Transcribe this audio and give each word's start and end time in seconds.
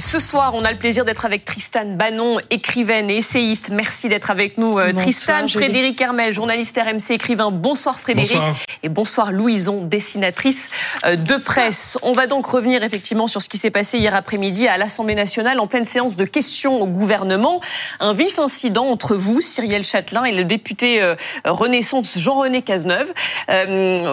Ce 0.00 0.18
soir, 0.18 0.54
on 0.54 0.64
a 0.64 0.72
le 0.72 0.78
plaisir 0.78 1.04
d'être 1.04 1.26
avec 1.26 1.44
Tristan 1.44 1.84
Bannon, 1.84 2.38
écrivaine 2.48 3.10
et 3.10 3.18
essayiste. 3.18 3.68
Merci 3.70 4.08
d'être 4.08 4.30
avec 4.30 4.56
nous, 4.56 4.78
euh, 4.78 4.94
Tristan. 4.94 5.46
Frédéric 5.46 6.00
Hermel, 6.00 6.32
journaliste 6.32 6.80
RMC, 6.82 7.12
écrivain. 7.12 7.50
Bonsoir 7.50 8.00
Frédéric. 8.00 8.40
Et 8.82 8.88
bonsoir 8.88 9.30
Louison, 9.30 9.82
dessinatrice 9.84 10.70
euh, 11.04 11.16
de 11.16 11.36
presse. 11.36 11.98
On 12.00 12.14
va 12.14 12.26
donc 12.26 12.46
revenir 12.46 12.82
effectivement 12.82 13.26
sur 13.26 13.42
ce 13.42 13.50
qui 13.50 13.58
s'est 13.58 13.70
passé 13.70 13.98
hier 13.98 14.14
après-midi 14.14 14.66
à 14.68 14.78
l'Assemblée 14.78 15.14
nationale 15.14 15.60
en 15.60 15.66
pleine 15.66 15.84
séance 15.84 16.16
de 16.16 16.24
questions 16.24 16.80
au 16.80 16.86
gouvernement. 16.86 17.60
Un 18.00 18.14
vif 18.14 18.38
incident 18.38 18.86
entre 18.86 19.16
vous, 19.16 19.42
Cyrielle 19.42 19.84
Châtelain, 19.84 20.24
et 20.24 20.32
le 20.32 20.44
député 20.44 21.02
euh, 21.02 21.14
Renaissance 21.44 22.18
Jean-René 22.18 22.62
Cazeneuve. 22.62 23.12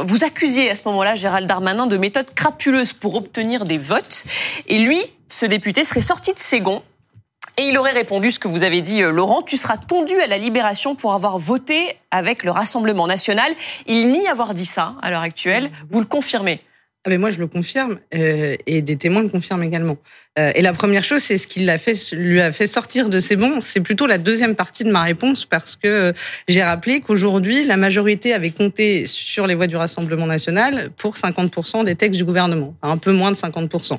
Vous 0.06 0.24
accusiez 0.26 0.70
à 0.70 0.76
ce 0.76 0.82
moment-là 0.86 1.16
Gérald 1.16 1.48
Darmanin 1.48 1.88
de 1.88 1.96
méthode 1.96 2.34
crapuleuse 2.36 2.92
pour 2.92 3.16
obtenir 3.16 3.64
des 3.64 3.78
votes. 3.78 4.26
Et 4.68 4.80
lui, 4.80 5.02
ce 5.28 5.46
député 5.46 5.84
serait 5.84 6.02
sorti 6.02 6.34
de 6.34 6.40
ses 6.40 6.60
gonds 6.60 6.84
et 7.60 7.64
il 7.64 7.78
aurait 7.80 7.92
répondu 7.92 8.30
ce 8.30 8.38
que 8.38 8.48
vous 8.48 8.64
avez 8.64 8.82
dit, 8.82 9.02
euh, 9.02 9.12
Laurent, 9.12 9.42
tu 9.42 9.58
seras 9.58 9.78
tondu 9.78 10.14
à 10.22 10.28
la 10.28 10.38
libération 10.38 10.96
pour 10.96 11.14
avoir 11.14 11.40
voté 11.40 11.98
avec 12.12 12.44
le 12.44 12.52
Rassemblement 12.52 13.08
national. 13.08 13.52
Il 13.88 14.12
nie 14.12 14.28
avoir 14.28 14.54
dit 14.54 14.66
ça 14.66 14.96
à 15.02 15.10
l'heure 15.10 15.22
actuelle. 15.24 15.72
Vous 15.90 16.00
le 16.00 16.06
confirmez? 16.06 16.62
Ah 17.04 17.10
ben 17.10 17.20
moi, 17.20 17.32
je 17.32 17.40
le 17.40 17.48
confirme 17.48 18.00
euh, 18.14 18.56
et 18.68 18.84
des 18.84 18.96
témoins 18.96 19.24
le 19.24 19.30
confirment 19.30 19.64
également. 19.64 19.98
Euh, 20.38 20.52
et 20.56 20.62
la 20.62 20.74
première 20.74 21.04
chose, 21.04 21.22
c'est 21.22 21.38
ce 21.38 21.48
qui 21.48 21.62
lui 21.62 22.42
a 22.42 22.52
fait 22.52 22.68
sortir 22.68 23.10
de 23.10 23.20
ses 23.20 23.36
bons. 23.36 23.60
C'est 23.62 23.82
plutôt 23.82 24.08
la 24.08 24.18
deuxième 24.18 24.56
partie 24.56 24.84
de 24.84 24.92
ma 24.92 25.04
réponse 25.04 25.46
parce 25.46 25.76
que 25.76 25.88
euh, 25.88 26.14
j'ai 26.48 26.64
rappelé 26.64 27.02
qu'aujourd'hui, 27.02 27.66
la 27.66 27.78
majorité 27.78 28.34
avait 28.34 28.52
compté 28.52 29.08
sur 29.08 29.48
les 29.48 29.56
voix 29.56 29.68
du 29.68 29.76
Rassemblement 29.76 30.28
national 30.28 30.90
pour 30.98 31.16
50% 31.16 31.86
des 31.86 31.96
textes 31.96 32.18
du 32.18 32.26
gouvernement, 32.26 32.76
un 32.82 32.98
peu 32.98 33.14
moins 33.14 33.32
de 33.32 33.38
50%. 33.38 33.98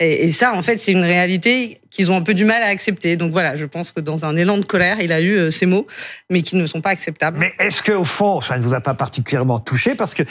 Et, 0.00 0.30
ça, 0.32 0.52
en 0.54 0.62
fait, 0.62 0.78
c'est 0.78 0.92
une 0.92 1.04
réalité 1.04 1.80
qu'ils 1.90 2.10
ont 2.10 2.16
un 2.16 2.22
peu 2.22 2.34
du 2.34 2.44
mal 2.44 2.62
à 2.62 2.66
accepter. 2.66 3.16
Donc 3.16 3.32
voilà, 3.32 3.56
je 3.56 3.64
pense 3.64 3.90
que 3.90 4.00
dans 4.00 4.24
un 4.24 4.36
élan 4.36 4.58
de 4.58 4.64
colère, 4.64 5.00
il 5.00 5.12
a 5.12 5.20
eu 5.20 5.36
euh, 5.36 5.50
ces 5.50 5.64
mots, 5.64 5.86
mais 6.28 6.42
qui 6.42 6.56
ne 6.56 6.66
sont 6.66 6.80
pas 6.80 6.90
acceptables. 6.90 7.38
Mais 7.38 7.54
est-ce 7.58 7.82
qu'au 7.82 8.04
fond, 8.04 8.40
ça 8.40 8.58
ne 8.58 8.62
vous 8.62 8.74
a 8.74 8.80
pas 8.80 8.94
particulièrement 8.94 9.58
touché? 9.58 9.94
Parce 9.94 10.12
que 10.12 10.22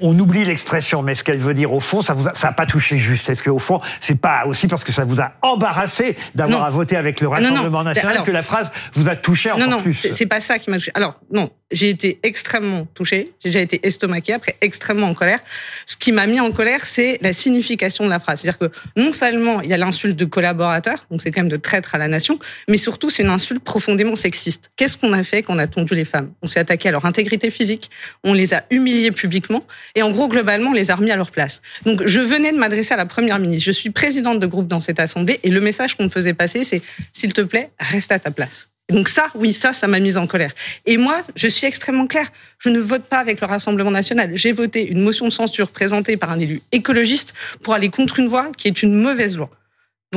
on, 0.00 0.18
oublie 0.18 0.44
l'expression, 0.44 1.02
mais 1.02 1.14
ce 1.14 1.24
qu'elle 1.24 1.38
veut 1.38 1.54
dire 1.54 1.72
au 1.72 1.80
fond, 1.80 2.02
ça 2.02 2.14
vous 2.14 2.28
pas 2.56 2.66
touché 2.66 2.98
juste. 2.98 3.28
Est-ce 3.30 3.42
qu'au 3.42 3.58
fond, 3.58 3.80
c'est 4.00 4.20
pas 4.20 4.33
aussi 4.46 4.68
parce 4.68 4.84
que 4.84 4.92
ça 4.92 5.04
vous 5.04 5.20
a 5.20 5.32
embarrassé 5.42 6.16
d'avoir 6.34 6.64
à 6.64 6.70
voter 6.70 6.96
avec 6.96 7.20
le 7.20 7.28
Rassemblement 7.28 7.82
national 7.82 8.22
que 8.22 8.30
la 8.30 8.42
phrase 8.42 8.72
vous 8.94 9.08
a 9.08 9.16
touché 9.16 9.50
encore 9.50 9.66
non, 9.66 9.76
non, 9.76 9.82
plus. 9.82 9.94
C'est 9.94 10.26
pas 10.26 10.40
ça 10.40 10.58
qui 10.58 10.70
m'a 10.70 10.76
touché. 10.76 10.92
Alors 10.94 11.20
non, 11.32 11.50
j'ai 11.74 11.90
été 11.90 12.18
extrêmement 12.22 12.86
touché, 12.94 13.24
j'ai 13.42 13.50
déjà 13.50 13.60
été 13.60 13.86
estomaqué, 13.86 14.32
après 14.32 14.56
extrêmement 14.60 15.08
en 15.08 15.14
colère. 15.14 15.40
Ce 15.86 15.96
qui 15.96 16.12
m'a 16.12 16.26
mis 16.26 16.40
en 16.40 16.50
colère, 16.52 16.86
c'est 16.86 17.18
la 17.20 17.32
signification 17.32 18.04
de 18.04 18.10
la 18.10 18.20
phrase. 18.20 18.40
C'est-à-dire 18.40 18.58
que 18.58 18.70
non 18.96 19.12
seulement 19.12 19.60
il 19.60 19.68
y 19.68 19.74
a 19.74 19.76
l'insulte 19.76 20.16
de 20.16 20.24
collaborateur, 20.24 21.06
donc 21.10 21.20
c'est 21.20 21.30
quand 21.30 21.40
même 21.40 21.50
de 21.50 21.56
traître 21.56 21.94
à 21.94 21.98
la 21.98 22.08
nation, 22.08 22.38
mais 22.68 22.78
surtout 22.78 23.10
c'est 23.10 23.22
une 23.22 23.28
insulte 23.28 23.62
profondément 23.62 24.16
sexiste. 24.16 24.70
Qu'est-ce 24.76 24.96
qu'on 24.96 25.12
a 25.12 25.22
fait 25.22 25.42
quand 25.42 25.54
on 25.54 25.58
a 25.58 25.66
tondu 25.66 25.94
les 25.94 26.04
femmes? 26.04 26.32
On 26.42 26.46
s'est 26.46 26.60
attaqué 26.60 26.88
à 26.88 26.92
leur 26.92 27.04
intégrité 27.04 27.50
physique, 27.50 27.90
on 28.22 28.32
les 28.32 28.54
a 28.54 28.64
humiliées 28.70 29.10
publiquement, 29.10 29.66
et 29.94 30.02
en 30.02 30.10
gros 30.10 30.28
globalement 30.28 30.70
on 30.70 30.74
les 30.74 30.90
a 30.90 30.94
remis 30.94 31.10
à 31.10 31.16
leur 31.16 31.30
place. 31.30 31.60
Donc 31.84 32.06
je 32.06 32.20
venais 32.20 32.52
de 32.52 32.58
m'adresser 32.58 32.94
à 32.94 32.96
la 32.96 33.06
première 33.06 33.38
ministre. 33.38 33.64
Je 33.64 33.72
suis 33.72 33.90
présidente 33.90 34.38
de 34.38 34.46
groupe 34.46 34.68
dans 34.68 34.80
cette 34.80 35.00
assemblée, 35.00 35.40
et 35.42 35.50
le 35.50 35.60
message 35.60 35.96
qu'on 35.96 36.04
me 36.04 36.08
faisait 36.08 36.34
passer, 36.34 36.64
c'est 36.64 36.82
s'il 37.12 37.32
te 37.32 37.40
plaît, 37.40 37.70
reste 37.80 38.12
à 38.12 38.18
ta 38.18 38.30
place. 38.30 38.73
Donc 38.90 39.08
ça, 39.08 39.28
oui, 39.34 39.52
ça, 39.52 39.72
ça 39.72 39.86
m'a 39.86 39.98
mise 39.98 40.18
en 40.18 40.26
colère. 40.26 40.52
Et 40.84 40.98
moi, 40.98 41.22
je 41.36 41.48
suis 41.48 41.66
extrêmement 41.66 42.06
claire. 42.06 42.30
Je 42.58 42.68
ne 42.68 42.78
vote 42.78 43.04
pas 43.04 43.18
avec 43.18 43.40
le 43.40 43.46
Rassemblement 43.46 43.90
national. 43.90 44.32
J'ai 44.34 44.52
voté 44.52 44.86
une 44.86 45.00
motion 45.00 45.26
de 45.26 45.32
censure 45.32 45.70
présentée 45.70 46.16
par 46.18 46.30
un 46.30 46.38
élu 46.38 46.60
écologiste 46.70 47.32
pour 47.62 47.72
aller 47.72 47.88
contre 47.88 48.18
une 48.18 48.28
voie 48.28 48.50
qui 48.56 48.68
est 48.68 48.82
une 48.82 48.94
mauvaise 48.94 49.38
loi 49.38 49.50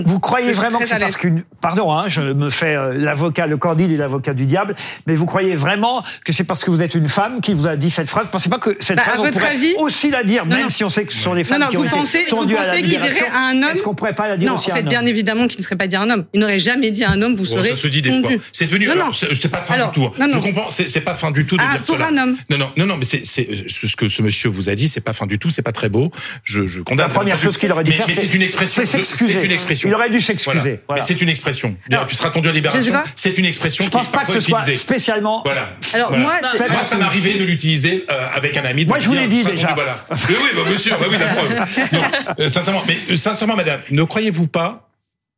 vous 0.06 0.20
croyez 0.20 0.52
vraiment 0.52 0.80
que 0.80 0.86
c'est 0.86 1.00
parce 1.00 1.18
qu'une... 1.18 1.44
Pardon, 1.62 1.92
hein, 1.92 2.06
je 2.08 2.22
me 2.22 2.50
fais 2.50 2.76
euh, 2.76 2.94
l'avocat, 2.94 3.48
le 3.48 3.58
candide 3.58 3.92
et 3.92 3.98
l'avocat 3.98 4.34
du 4.34 4.46
diable, 4.46 4.76
mais 5.06 5.16
vous 5.16 5.26
croyez 5.26 5.56
vraiment 5.56 6.04
que 6.24 6.32
c'est 6.32 6.44
parce 6.44 6.64
que 6.64 6.72
vous 6.72 6.82
êtes 6.82 6.96
une 6.96 7.08
femme 7.08 7.42
qui 7.42 7.54
vous 7.54 7.68
a 7.68 7.76
dit 7.76 7.90
cette 7.90 8.10
phrase? 8.10 8.28
Pensez 8.32 8.50
pas 8.50 8.60
que 8.60 8.76
cette 8.80 8.98
bah, 8.98 9.04
phrase, 9.04 9.20
on 9.20 9.32
pourrait 9.32 9.58
aussi 9.80 10.10
la 10.10 10.24
dire, 10.24 10.46
même 10.46 10.70
si 10.70 10.84
on 10.84 10.90
sait 10.90 11.06
que 11.06 11.14
ce 11.14 11.20
sont 11.20 11.34
les 11.34 11.44
femmes 11.44 11.68
qui 11.70 11.78
ont 11.78 11.84
pensez, 11.84 12.20
été 12.20 12.30
tendues 12.30 12.58
à 12.58 12.64
la 12.64 12.76
libération. 12.76 13.26
à 13.34 13.50
un 13.50 13.64
homme 13.64 13.72
Est-ce 13.72 13.82
qu'on 13.82 13.96
pourrait 13.96 14.14
pas 14.14 14.28
la 14.28 14.38
dire 14.38 14.54
aussi 14.54 14.72
à 14.72 14.76
un 14.76 14.80
homme? 14.80 14.88
bien 14.88 15.06
évidemment 15.06 15.48
qu'il 15.48 15.60
ne 15.60 15.64
serait 15.64 15.76
pas 15.76 15.88
dit 15.88 15.96
à 15.96 16.02
un 16.02 16.10
homme. 16.10 16.26
Il 16.34 16.40
n'aurait 16.40 16.60
jamais 16.60 16.92
dit 16.92 17.04
à 17.04 17.12
un 17.12 17.22
homme, 17.22 17.36
vous 17.36 17.46
serez 17.46 17.70
ça 17.70 17.76
se 17.76 17.88
dit 17.88 18.02
des 18.02 18.22
fois. 18.22 18.30
C'est 18.52 18.66
devenu... 18.66 18.88
Non, 18.88 19.12
c'est 19.14 19.50
pas 19.50 19.62
fin 19.62 19.78
du 19.78 19.92
tout. 19.92 20.06
Hein. 20.06 20.28
Je 20.32 20.40
comprends, 20.40 20.70
c'est 20.70 21.02
pas 21.02 21.16
fin 21.16 21.32
du 21.32 21.46
tout 21.46 21.58
de 21.58 21.64
ah, 21.66 21.78
dire 21.78 21.86
pour 21.86 22.06
un 22.06 22.18
homme. 22.18 22.36
Non, 22.50 22.58
non, 22.58 22.70
non, 22.78 22.86
non, 22.86 22.98
mais 22.98 23.06
c'est 23.06 23.26
ce 23.26 23.96
que 23.96 24.08
ce 24.08 24.22
monsieur 24.22 24.50
vous 24.50 24.70
a 24.70 24.76
dit, 24.76 24.88
c'est 24.88 25.02
pas 25.02 25.14
fin 25.14 25.26
du 25.28 25.40
tout, 25.40 25.50
c'est 25.50 25.62
pas 25.62 25.72
très 25.72 25.90
beau. 25.90 26.12
Je 26.44 26.82
condamne. 26.82 27.08
La 27.08 27.14
première 27.14 27.40
chose 27.40 27.58
qu'il 27.58 27.72
aurait 27.72 27.84
dû 27.84 27.92
faire, 27.92 28.08
c'est 28.10 28.34
une 28.34 28.42
expression. 28.42 28.84
C'est 28.86 29.44
une 29.44 29.52
expression. 29.52 29.87
Il 29.88 29.94
aurait 29.94 30.10
dû 30.10 30.22
s'excuser. 30.22 30.82
Mais 30.94 31.02
c'est 31.02 31.22
une 31.22 31.30
expression. 31.30 31.76
tu 32.08 32.16
seras 32.16 32.30
tendu 32.30 32.50
à 32.50 32.52
libération. 32.52 32.94
C'est 33.16 33.38
une 33.38 33.46
expression. 33.46 33.84
Je 33.84 33.90
pense 33.90 34.10
pas 34.10 34.26
que 34.26 34.32
ce 34.32 34.40
soit 34.40 34.62
spécialement. 34.62 35.42
Voilà. 35.46 35.70
Alors 35.94 36.12
moi, 36.12 36.34
moi 36.70 36.84
ça 36.84 36.98
m'arrivait 36.98 37.38
de 37.38 37.44
l'utiliser 37.44 38.06
euh, 38.12 38.28
avec 38.34 38.58
un 38.58 38.66
ami. 38.66 38.86
moi, 38.86 39.00
je 39.00 39.08
vous 39.08 39.14
l'ai 39.14 39.28
dit 39.28 39.44
déjà. 39.44 39.74
Voilà. 39.74 40.06
oui, 40.12 40.36
oui, 40.42 40.50
bah, 40.56 40.62
monsieur, 40.70 40.92
bah, 40.92 41.06
oui, 41.10 41.18
la 41.18 41.28
preuve. 41.28 41.48
Euh, 42.40 42.50
sincèrement, 42.50 42.84
mais 42.88 42.98
euh, 43.12 43.16
sincèrement, 43.16 43.56
madame, 43.56 43.80
ne 43.90 44.04
croyez-vous 44.04 44.48
pas 44.48 44.87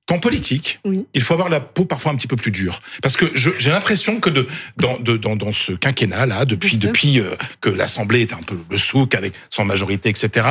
qu'en 0.09 0.17
politique, 0.17 0.79
il 1.13 1.21
faut 1.21 1.35
avoir 1.35 1.49
la 1.49 1.59
peau 1.59 1.85
parfois 1.85 2.11
un 2.11 2.15
petit 2.15 2.25
peu 2.25 2.35
plus 2.35 2.49
dure. 2.49 2.81
Parce 3.03 3.15
que 3.15 3.25
j'ai 3.35 3.69
l'impression 3.69 4.19
que 4.19 4.31
de, 4.31 4.47
dans, 4.75 4.97
de, 4.97 5.17
dans, 5.17 5.35
dans, 5.35 5.53
ce 5.53 5.71
quinquennat-là, 5.71 6.45
depuis, 6.45 6.77
depuis 6.77 7.19
euh, 7.19 7.35
que 7.61 7.69
l'Assemblée 7.69 8.21
est 8.21 8.33
un 8.33 8.41
peu 8.41 8.57
le 8.71 8.77
souk 8.79 9.13
avec 9.13 9.33
son 9.51 9.65
majorité, 9.65 10.09
etc., 10.09 10.47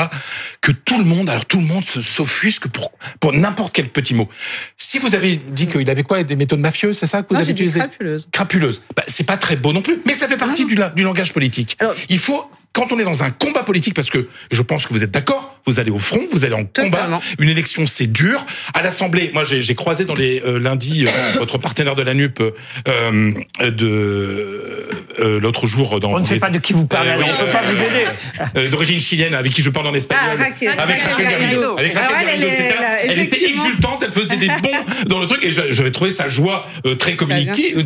que 0.61 0.71
tout 0.71 0.99
le 0.99 1.05
monde, 1.05 1.29
alors 1.29 1.45
tout 1.45 1.59
le 1.59 1.65
monde 1.65 1.85
s'offusque 1.85 2.69
pour, 2.69 2.93
pour 3.19 3.33
n'importe 3.33 3.73
quel 3.73 3.89
petit 3.89 4.15
mot. 4.15 4.29
Si 4.77 5.01
vous 5.01 5.17
avez 5.17 5.37
dit 5.37 5.67
qu'il 5.67 5.91
avait 5.91 6.05
quoi 6.05 6.23
Des 6.23 6.37
méthodes 6.37 6.61
mafieuses, 6.61 6.97
c'est 6.97 7.07
ça 7.07 7.25
que 7.25 7.35
vous 7.35 7.41
avez 7.41 7.51
utilisé 7.51 7.81
Crapuleuse. 7.81 8.29
Crapuleuse. 8.31 8.85
Bah, 8.97 9.03
c'est 9.09 9.27
pas 9.27 9.37
très 9.37 9.57
beau 9.57 9.73
non 9.73 9.83
plus, 9.83 9.99
mais 10.07 10.15
ça 10.15 10.29
fait 10.29 10.37
partie 10.37 10.67
du, 10.67 10.77
du, 10.95 11.03
langage 11.03 11.33
politique. 11.33 11.77
Alors, 11.81 11.97
il 12.09 12.21
faut 12.21 12.49
quand 12.73 12.93
on 12.93 12.99
est 12.99 13.05
dans 13.05 13.25
un 13.25 13.31
combat 13.31 13.63
politique, 13.63 13.95
parce 13.95 14.11
que 14.11 14.29
je 14.51 14.63
pense 14.63 14.87
que 14.87 14.93
vous 14.93 15.03
êtes 15.03 15.11
d'accord, 15.11 15.59
vous 15.67 15.81
allez 15.81 15.91
au 15.91 15.99
front, 15.99 16.21
vous 16.33 16.45
allez 16.45 16.55
en 16.55 16.65
combat. 16.65 17.09
Une 17.39 17.49
élection, 17.49 17.87
c'est 17.87 18.07
dur. 18.07 18.45
À 18.75 18.83
l'Assemblée, 18.83 19.31
moi, 19.35 19.45
j'ai 19.45 19.75
croisé 19.75 20.05
dans 20.05 20.15
les 20.15 20.43
euh, 20.45 20.59
lundis 20.59 21.07
euh, 21.07 21.11
votre 21.39 21.59
partenaire 21.59 21.95
de 21.95 22.03
la 22.03 22.15
NUP 22.15 22.41
euh, 22.41 23.33
de 23.61 24.89
euh, 25.21 25.41
l'autre 25.41 25.67
jour 25.67 26.01
dans. 26.01 26.13
On 26.13 26.21
ne 26.21 26.25
sait 26.25 26.39
pas 26.39 26.51
de 26.51 26.59
qui 26.59 26.73
vous 26.73 26.87
parlez, 26.87 27.11
on 27.15 27.19
ne 27.19 27.33
peut 27.33 27.53
pas 27.53 27.63
vous 27.63 28.61
aider. 28.61 28.71
D'origine 28.71 29.01
chilienne, 29.01 29.35
avec 29.35 29.53
qui 29.53 29.63
je 29.63 29.71
parle 29.71 29.89
en 29.89 29.95
espagnol. 29.95 30.39
Ah, 30.39 30.83
avec 30.83 31.03
Raquel 31.03 31.29
Garrido. 31.29 31.79
Avec 31.79 31.95
Raquel 31.95 32.27
Garrido, 32.27 32.47
etc. 32.47 32.75
Elle 33.09 33.19
était 33.21 33.45
exultante, 33.45 34.03
elle 34.05 34.13
faisait 34.13 34.37
des 34.37 34.49
bons 34.63 35.07
dans 35.07 35.19
le 35.19 35.27
truc, 35.27 35.38
et 35.49 35.73
j'avais 35.73 35.91
trouvé 35.91 36.11
sa 36.11 36.29
joie 36.29 36.67
très, 36.99 37.17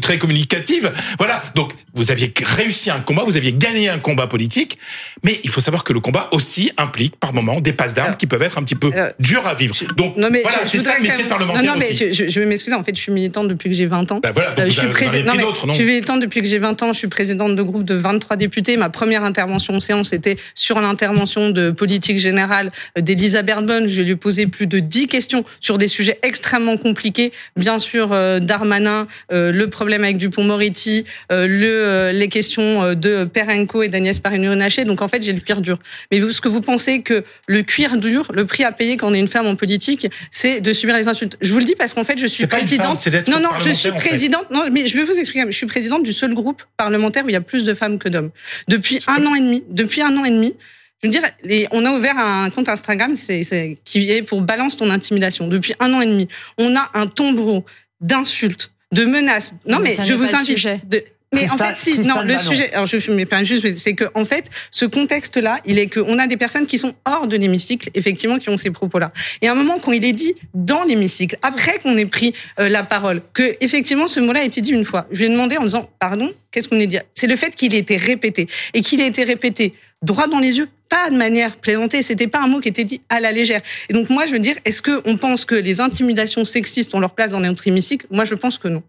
très 0.00 0.18
communicative. 0.18 0.92
Voilà. 1.18 1.42
Donc, 1.54 1.72
vous 1.94 2.10
aviez 2.10 2.32
réussi 2.42 2.90
un 2.90 3.00
combat, 3.00 3.22
vous 3.24 3.36
aviez 3.36 3.52
gagné 3.52 3.88
un 3.88 3.98
combat 3.98 4.26
politique. 4.26 4.78
Mais 5.24 5.40
il 5.44 5.50
faut 5.50 5.60
savoir 5.60 5.84
que 5.84 5.92
le 5.92 6.00
combat 6.00 6.28
aussi 6.32 6.72
implique 6.76 7.16
par 7.16 7.32
moments 7.32 7.60
des 7.60 7.72
passes 7.72 7.94
d'armes 7.94 8.16
qui 8.16 8.26
peuvent 8.26 8.42
être 8.42 8.58
un 8.58 8.62
petit 8.62 8.74
peu 8.74 8.90
dures 9.18 9.46
à 9.46 9.54
vivre. 9.54 9.74
Donc 9.96 10.16
non, 10.16 10.28
mais 10.30 10.42
voilà, 10.42 10.66
c'est 10.66 10.78
ça 10.78 10.96
le 10.96 11.02
métier 11.02 11.24
de 11.24 11.28
parlementaire 11.28 11.62
non, 11.62 11.72
non, 11.72 11.78
mais 11.78 11.92
Je, 11.92 12.28
je 12.28 12.40
vais 12.40 12.46
m'excuser, 12.46 12.74
en 12.76 12.84
fait, 12.84 12.94
je 12.94 13.00
suis 13.00 13.12
militante 13.12 13.48
depuis 13.48 13.70
que 13.70 13.76
j'ai 13.76 13.86
20 13.86 14.12
ans. 14.12 14.20
Ben 14.22 14.32
voilà, 14.32 14.52
donc 14.52 14.66
euh, 14.66 14.70
je 14.70 14.78
suis. 14.78 14.88
Je 14.88 15.72
suis 15.74 15.84
militante 15.84 16.20
depuis 16.20 16.42
que 16.42 16.48
j'ai 16.48 16.58
20 16.58 16.82
ans. 16.82 16.92
Je 16.92 16.98
suis 16.98 17.08
présidente 17.08 17.56
de 17.56 17.62
groupe 17.62 17.84
de 17.84 17.94
23 17.94 18.36
députés. 18.36 18.76
Ma 18.76 18.90
première 18.90 19.24
intervention 19.24 19.74
en 19.74 19.80
séance 19.80 20.12
était 20.12 20.36
sur 20.54 20.80
l'intervention 20.80 21.50
de 21.50 21.70
politique 21.70 22.18
générale 22.18 22.70
d'Elisa 22.98 23.42
Bernbonne. 23.42 23.86
Je 23.86 24.02
lui 24.02 24.12
ai 24.12 24.16
posé 24.16 24.46
plus 24.46 24.66
de 24.66 24.78
10 24.78 25.08
questions 25.08 25.44
sur 25.60 25.78
des 25.78 25.88
sujets 25.88 26.18
extrêmement 26.22 26.76
compliqués. 26.76 27.32
Bien 27.56 27.78
sûr, 27.78 28.12
euh, 28.12 28.40
Darmanin, 28.40 29.06
euh, 29.30 29.52
le 29.52 29.68
problème 29.68 30.04
avec 30.04 30.16
Dupont-Moretti, 30.16 31.04
le, 31.30 32.10
les 32.12 32.28
questions 32.28 32.94
de 32.94 33.24
Perenco 33.24 33.82
et 33.82 33.88
d'Agnès 33.88 34.18
Pannier-Runacher. 34.18 34.84
Donc 34.84 35.02
en 35.02 35.08
fait, 35.08 35.22
j'ai 35.22 35.32
le 35.32 35.40
cuir 35.40 35.60
dur. 35.60 35.78
Mais 36.10 36.20
vous, 36.20 36.30
ce 36.30 36.40
que 36.40 36.48
vous 36.48 36.60
pensez 36.60 37.02
que 37.02 37.24
le 37.46 37.62
cuir 37.62 37.96
dur, 37.96 38.30
le 38.32 38.46
prix 38.46 38.64
à 38.64 38.72
payer 38.72 38.96
quand 38.96 39.08
on 39.10 39.14
est 39.14 39.20
une 39.20 39.28
femme 39.28 39.46
en 39.46 39.56
politique, 39.56 40.08
c'est 40.30 40.60
de 40.60 40.72
subir 40.72 40.96
les 40.96 41.08
insultes. 41.08 41.36
Je 41.40 41.52
vous 41.52 41.58
le 41.58 41.64
dis 41.64 41.74
parce 41.74 41.94
qu'en 41.94 42.04
fait, 42.04 42.18
je 42.18 42.26
suis 42.26 42.46
présidente. 42.46 43.06
non, 43.28 43.40
non, 43.40 43.50
je 43.58 43.70
suis 43.70 43.90
présidente. 43.90 44.50
Non, 44.50 44.64
mais 44.72 44.86
je 44.86 44.96
vais 44.96 45.04
vous 45.04 45.18
expliquer. 45.18 45.46
Je 45.46 45.56
suis 45.56 45.66
présidente 45.66 46.02
du 46.02 46.12
seul 46.12 46.34
groupe 46.34 46.62
parlementaire 46.76 47.24
où 47.24 47.28
il 47.28 47.32
y 47.32 47.36
a 47.36 47.40
plus 47.40 47.64
de 47.64 47.74
femmes 47.74 47.98
que 47.98 48.08
d'hommes. 48.08 48.30
Depuis 48.68 48.98
un 49.06 49.24
an 49.26 49.34
et 49.34 49.40
demi. 49.40 49.64
Depuis 49.68 50.02
un 50.02 50.16
an 50.16 50.24
et 50.24 50.30
demi. 50.30 50.54
Je 51.02 51.08
veux 51.08 51.12
dire, 51.12 51.68
on 51.72 51.84
a 51.84 51.90
ouvert 51.90 52.16
un 52.16 52.48
compte 52.50 52.68
Instagram 52.68 53.16
c'est, 53.16 53.78
qui 53.84 54.10
est 54.10 54.22
pour 54.22 54.42
balance 54.42 54.76
ton 54.76 54.88
intimidation. 54.90 55.48
Depuis 55.48 55.74
un 55.80 55.92
an 55.94 56.00
et 56.00 56.06
demi, 56.06 56.28
on 56.58 56.76
a 56.76 56.90
un 56.94 57.06
tombereau 57.06 57.64
d'insultes, 58.00 58.72
de 58.92 59.04
menaces. 59.04 59.54
Non, 59.66 59.80
mais, 59.80 59.96
je 60.04 60.14
vous 60.14 60.34
invite. 60.34 60.88
De, 60.88 61.02
mais 61.34 61.50
en 61.50 61.56
fait, 61.56 61.76
si, 61.76 61.98
non, 62.00 62.22
le 62.22 62.36
sujet, 62.36 62.72
alors 62.72 62.86
je 62.86 63.10
me 63.10 63.24
pas 63.24 63.42
juste, 63.42 63.78
c'est 63.78 63.94
que, 63.94 64.04
en 64.14 64.24
fait, 64.24 64.50
ce 64.70 64.84
contexte-là, 64.84 65.60
il 65.64 65.78
est 65.78 65.88
qu'on 65.88 66.18
a 66.18 66.26
des 66.26 66.36
personnes 66.36 66.66
qui 66.66 66.78
sont 66.78 66.94
hors 67.06 67.26
de 67.26 67.36
l'hémicycle, 67.36 67.90
effectivement, 67.94 68.38
qui 68.38 68.50
ont 68.50 68.56
ces 68.56 68.70
propos-là. 68.70 69.12
Et 69.40 69.48
à 69.48 69.52
un 69.52 69.54
moment, 69.54 69.78
quand 69.78 69.92
il 69.92 70.04
est 70.04 70.12
dit 70.12 70.34
dans 70.52 70.84
l'hémicycle, 70.84 71.38
après 71.42 71.78
qu'on 71.78 71.96
ait 71.96 72.06
pris 72.06 72.34
euh, 72.60 72.68
la 72.68 72.82
parole, 72.82 73.22
que, 73.32 73.56
effectivement, 73.60 74.08
ce 74.08 74.20
mot-là 74.20 74.40
a 74.40 74.44
été 74.44 74.60
dit 74.60 74.72
une 74.72 74.84
fois, 74.84 75.06
je 75.10 75.20
lui 75.20 75.26
ai 75.26 75.28
demandé 75.30 75.56
en 75.56 75.62
disant, 75.62 75.88
pardon, 75.98 76.30
qu'est-ce 76.50 76.68
qu'on 76.68 76.80
est 76.80 76.86
dit? 76.86 76.98
C'est 77.14 77.26
le 77.26 77.36
fait 77.36 77.54
qu'il 77.56 77.74
ait 77.74 77.78
été 77.78 77.96
répété. 77.96 78.46
Et 78.74 78.82
qu'il 78.82 79.00
ait 79.00 79.08
été 79.08 79.24
répété 79.24 79.72
droit 80.02 80.26
dans 80.26 80.38
les 80.38 80.58
yeux, 80.58 80.68
pas 80.92 81.08
de 81.08 81.16
manière 81.16 81.56
plaisantée, 81.56 82.02
c'était 82.02 82.26
pas 82.26 82.40
un 82.40 82.48
mot 82.48 82.60
qui 82.60 82.68
était 82.68 82.84
dit 82.84 83.00
à 83.08 83.18
la 83.18 83.32
légère. 83.32 83.62
Et 83.88 83.94
donc 83.94 84.10
moi, 84.10 84.26
je 84.26 84.32
veux 84.32 84.38
dire, 84.38 84.56
est-ce 84.66 84.82
qu'on 84.82 85.16
pense 85.16 85.46
que 85.46 85.54
les 85.54 85.80
intimidations 85.80 86.44
sexistes 86.44 86.94
ont 86.94 87.00
leur 87.00 87.14
place 87.14 87.30
dans 87.30 87.40
notre 87.40 87.66
hémicycle? 87.66 88.06
Moi, 88.10 88.26
je 88.26 88.34
pense 88.34 88.58
que 88.58 88.68
non. 88.68 88.82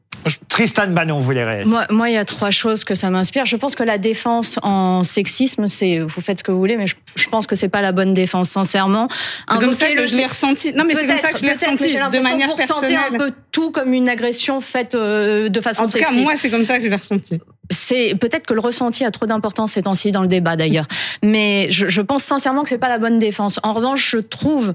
Tristan 0.50 0.88
Bannon, 0.88 1.20
vous 1.20 1.32
les 1.32 1.64
Moi, 1.64 1.86
moi, 1.90 2.10
il 2.10 2.16
y 2.16 2.18
a 2.18 2.26
trois 2.26 2.52
choses 2.52 2.84
que 2.84 2.94
ça 2.94 3.10
m'inspire. 3.10 3.46
Je 3.46 3.56
pense 3.56 3.76
que 3.76 3.84
la 3.84 3.98
défense 3.98 4.60
en 4.64 5.04
sexisme, 5.04 5.68
c'est 5.68 6.00
vous 6.00 6.22
faites 6.22 6.40
ce 6.40 6.44
que 6.44 6.52
vous 6.52 6.60
voulez, 6.60 6.76
mais 6.76 6.88
je, 6.88 7.30
pense 7.30 7.48
que 7.48 7.56
c'est 7.56 7.70
pas 7.70 7.82
la 7.82 7.94
bonne 7.94 8.14
défense, 8.14 8.50
sincèrement. 8.50 9.08
C'est 9.50 9.60
comme 9.60 9.74
ça 9.74 9.90
que 9.92 10.06
je 10.06 10.18
l'ai 10.18 10.26
ressenti. 10.26 10.74
Non, 10.74 10.84
mais 10.86 10.96
c'est 10.96 11.08
comme 11.08 11.18
ça 11.18 11.32
que 11.32 11.40
je 11.40 11.46
l'ai 11.46 11.54
ressenti 11.54 11.88
de 11.88 12.20
manière 12.20 12.50
vous 12.50 12.56
personnelle. 12.56 13.00
un 13.14 13.18
peu 13.18 13.32
tout 13.52 13.72
comme 13.72 13.94
une 13.94 14.10
agression 14.10 14.60
faite 14.60 14.94
euh, 14.96 15.48
de 15.48 15.62
façon 15.62 15.88
sexiste. 15.88 16.12
En 16.12 16.16
tout 16.16 16.20
cas, 16.20 16.24
moi, 16.24 16.34
c'est 16.36 16.50
comme 16.50 16.66
ça 16.66 16.80
que 16.80 16.84
je 16.84 16.90
l'ai 16.90 16.96
ressenti. 16.96 17.40
C'est 17.70 18.16
peut-être 18.16 18.46
que 18.46 18.54
le 18.54 18.60
ressenti 18.60 19.06
a 19.06 19.12
trop 19.12 19.26
d'importance 19.26 19.74
ces 19.74 19.84
temps-ci 19.84 20.12
dans 20.12 20.22
le 20.22 20.28
débat 20.28 20.56
d'ailleurs, 20.56 20.88
mais 21.24 21.68
je, 21.70 21.88
je 21.88 22.02
pense 22.02 22.24
sincèrement 22.24 22.64
que 22.64 22.70
c'est 22.70 22.78
pas 22.78 22.90
la 22.90 23.00
bonne 23.00 23.20
défense. 23.20 23.60
En 23.64 23.74
revanche, 23.74 24.12
je 24.12 24.18
trouve 24.18 24.74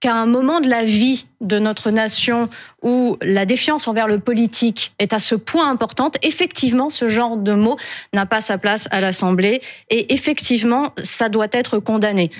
qu'à 0.00 0.14
un 0.14 0.26
moment 0.26 0.60
de 0.60 0.68
la 0.68 0.82
vie 0.82 1.26
de 1.42 1.58
notre 1.58 1.90
nation 1.90 2.48
où 2.82 3.18
la 3.20 3.44
défiance 3.44 3.86
envers 3.86 4.06
le 4.06 4.18
politique 4.18 4.94
est 4.98 5.12
à 5.12 5.18
ce 5.18 5.34
point 5.34 5.68
importante, 5.70 6.16
effectivement, 6.22 6.88
ce 6.88 7.08
genre 7.08 7.36
de 7.36 7.52
mot 7.52 7.76
n'a 8.14 8.24
pas 8.24 8.40
sa 8.40 8.56
place 8.56 8.88
à 8.90 9.02
l'Assemblée 9.02 9.60
et 9.90 10.14
effectivement, 10.14 10.94
ça 11.02 11.28
doit 11.28 11.48
être 11.52 11.78
condamné. 11.78 12.30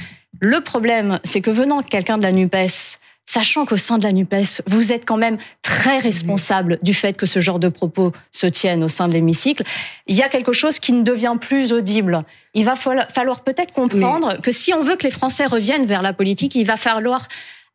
Le 0.41 0.61
problème, 0.63 1.21
c'est 1.23 1.43
que 1.43 1.51
venant 1.51 1.83
quelqu'un 1.83 2.17
de 2.17 2.23
la 2.23 2.33
NUPES, 2.33 2.99
sachant 3.31 3.65
qu'au 3.65 3.77
sein 3.77 3.97
de 3.99 4.03
la 4.03 4.11
NUPES, 4.11 4.63
vous 4.67 4.93
êtes 4.93 5.05
quand 5.07 5.17
même 5.17 5.39
très 5.63 6.01
responsable 6.01 6.81
du 6.83 6.95
fait 6.95 7.17
que 7.17 7.27
ce 7.27 7.39
genre 7.39 7.61
de 7.61 7.69
propos 7.69 8.11
se 8.33 8.49
tiennent 8.49 8.83
au 8.83 8.89
sein 8.89 9.07
de 9.07 9.13
l'hémicycle, 9.13 9.63
il 10.09 10.17
y 10.17 10.23
a 10.23 10.29
quelque 10.29 10.53
chose 10.53 10.81
qui 10.81 10.93
ne 10.93 11.05
devient 11.05 11.37
plus 11.41 11.73
audible. 11.73 12.25
Il 12.55 12.65
va 12.65 12.75
falloir 12.75 13.43
peut-être 13.45 13.73
comprendre 13.73 14.41
que 14.43 14.51
si 14.51 14.75
on 14.75 14.83
veut 14.83 14.97
que 14.97 15.05
les 15.05 15.13
Français 15.13 15.47
reviennent 15.47 15.87
vers 15.87 16.03
la 16.03 16.13
politique, 16.13 16.57
il 16.57 16.65
va 16.65 16.77
falloir 16.77 17.29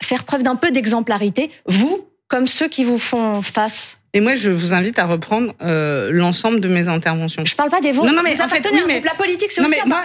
faire 0.03 0.25
preuve 0.25 0.43
d'un 0.43 0.57
peu 0.57 0.71
d'exemplarité, 0.71 1.49
vous 1.67 2.05
comme 2.27 2.47
ceux 2.47 2.67
qui 2.67 2.83
vous 2.83 2.97
font 2.97 3.41
face 3.41 4.01
et 4.15 4.21
moi, 4.21 4.33
je 4.35 4.49
vous 4.49 4.73
invite 4.73 4.97
à 4.97 5.05
reprendre 5.07 5.53
euh, 5.61 6.09
l'ensemble 6.09 6.61
de 6.61 6.69
mes 6.69 6.87
interventions. 6.87 7.43
Je 7.45 7.53
parle 7.53 7.69
pas 7.69 7.81
des 7.81 7.91
vôtres. 7.91 8.07
Non, 8.07 8.15
non, 8.15 8.21
mais 8.23 8.41
en 8.41 8.47
fait, 8.47 8.65
oui, 8.71 8.79
mais 8.87 9.01
la 9.03 9.13
politique, 9.13 9.51
c'est 9.51 9.61
aussi 9.61 9.75
moi, 9.85 10.01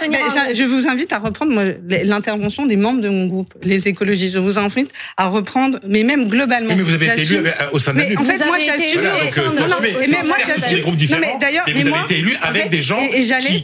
Je 0.53 0.63
vous 0.65 0.89
invite 0.89 1.13
à 1.13 1.19
reprendre 1.19 1.53
l'intervention 1.87 2.65
des 2.65 2.75
membres 2.75 2.99
de 2.99 3.07
mon 3.07 3.27
groupe, 3.27 3.53
les 3.63 3.87
écologistes. 3.87 4.33
Je 4.33 4.39
vous 4.39 4.59
invite 4.59 4.91
à 5.15 5.27
reprendre, 5.29 5.79
mais 5.87 6.03
même 6.03 6.27
globalement. 6.27 6.75
mais 6.75 6.81
vous 6.81 6.93
avez 6.93 7.05
été 7.05 7.21
élu 7.21 7.37
au 7.71 7.79
sein 7.79 7.93
de 7.93 7.99
la 7.99 8.19
En 8.19 8.25
fait, 8.25 8.45
moi, 8.45 8.59
j'assume. 8.59 9.01
mais 9.01 10.27
moi, 10.27 10.37
j'assume. 10.45 11.19
Mais 11.21 11.37
d'ailleurs, 11.39 11.65
vous 11.73 11.87
avez 11.87 12.03
été 12.03 12.17
élu 12.17 12.35
avec 12.41 12.69
des 12.69 12.81
gens 12.81 12.99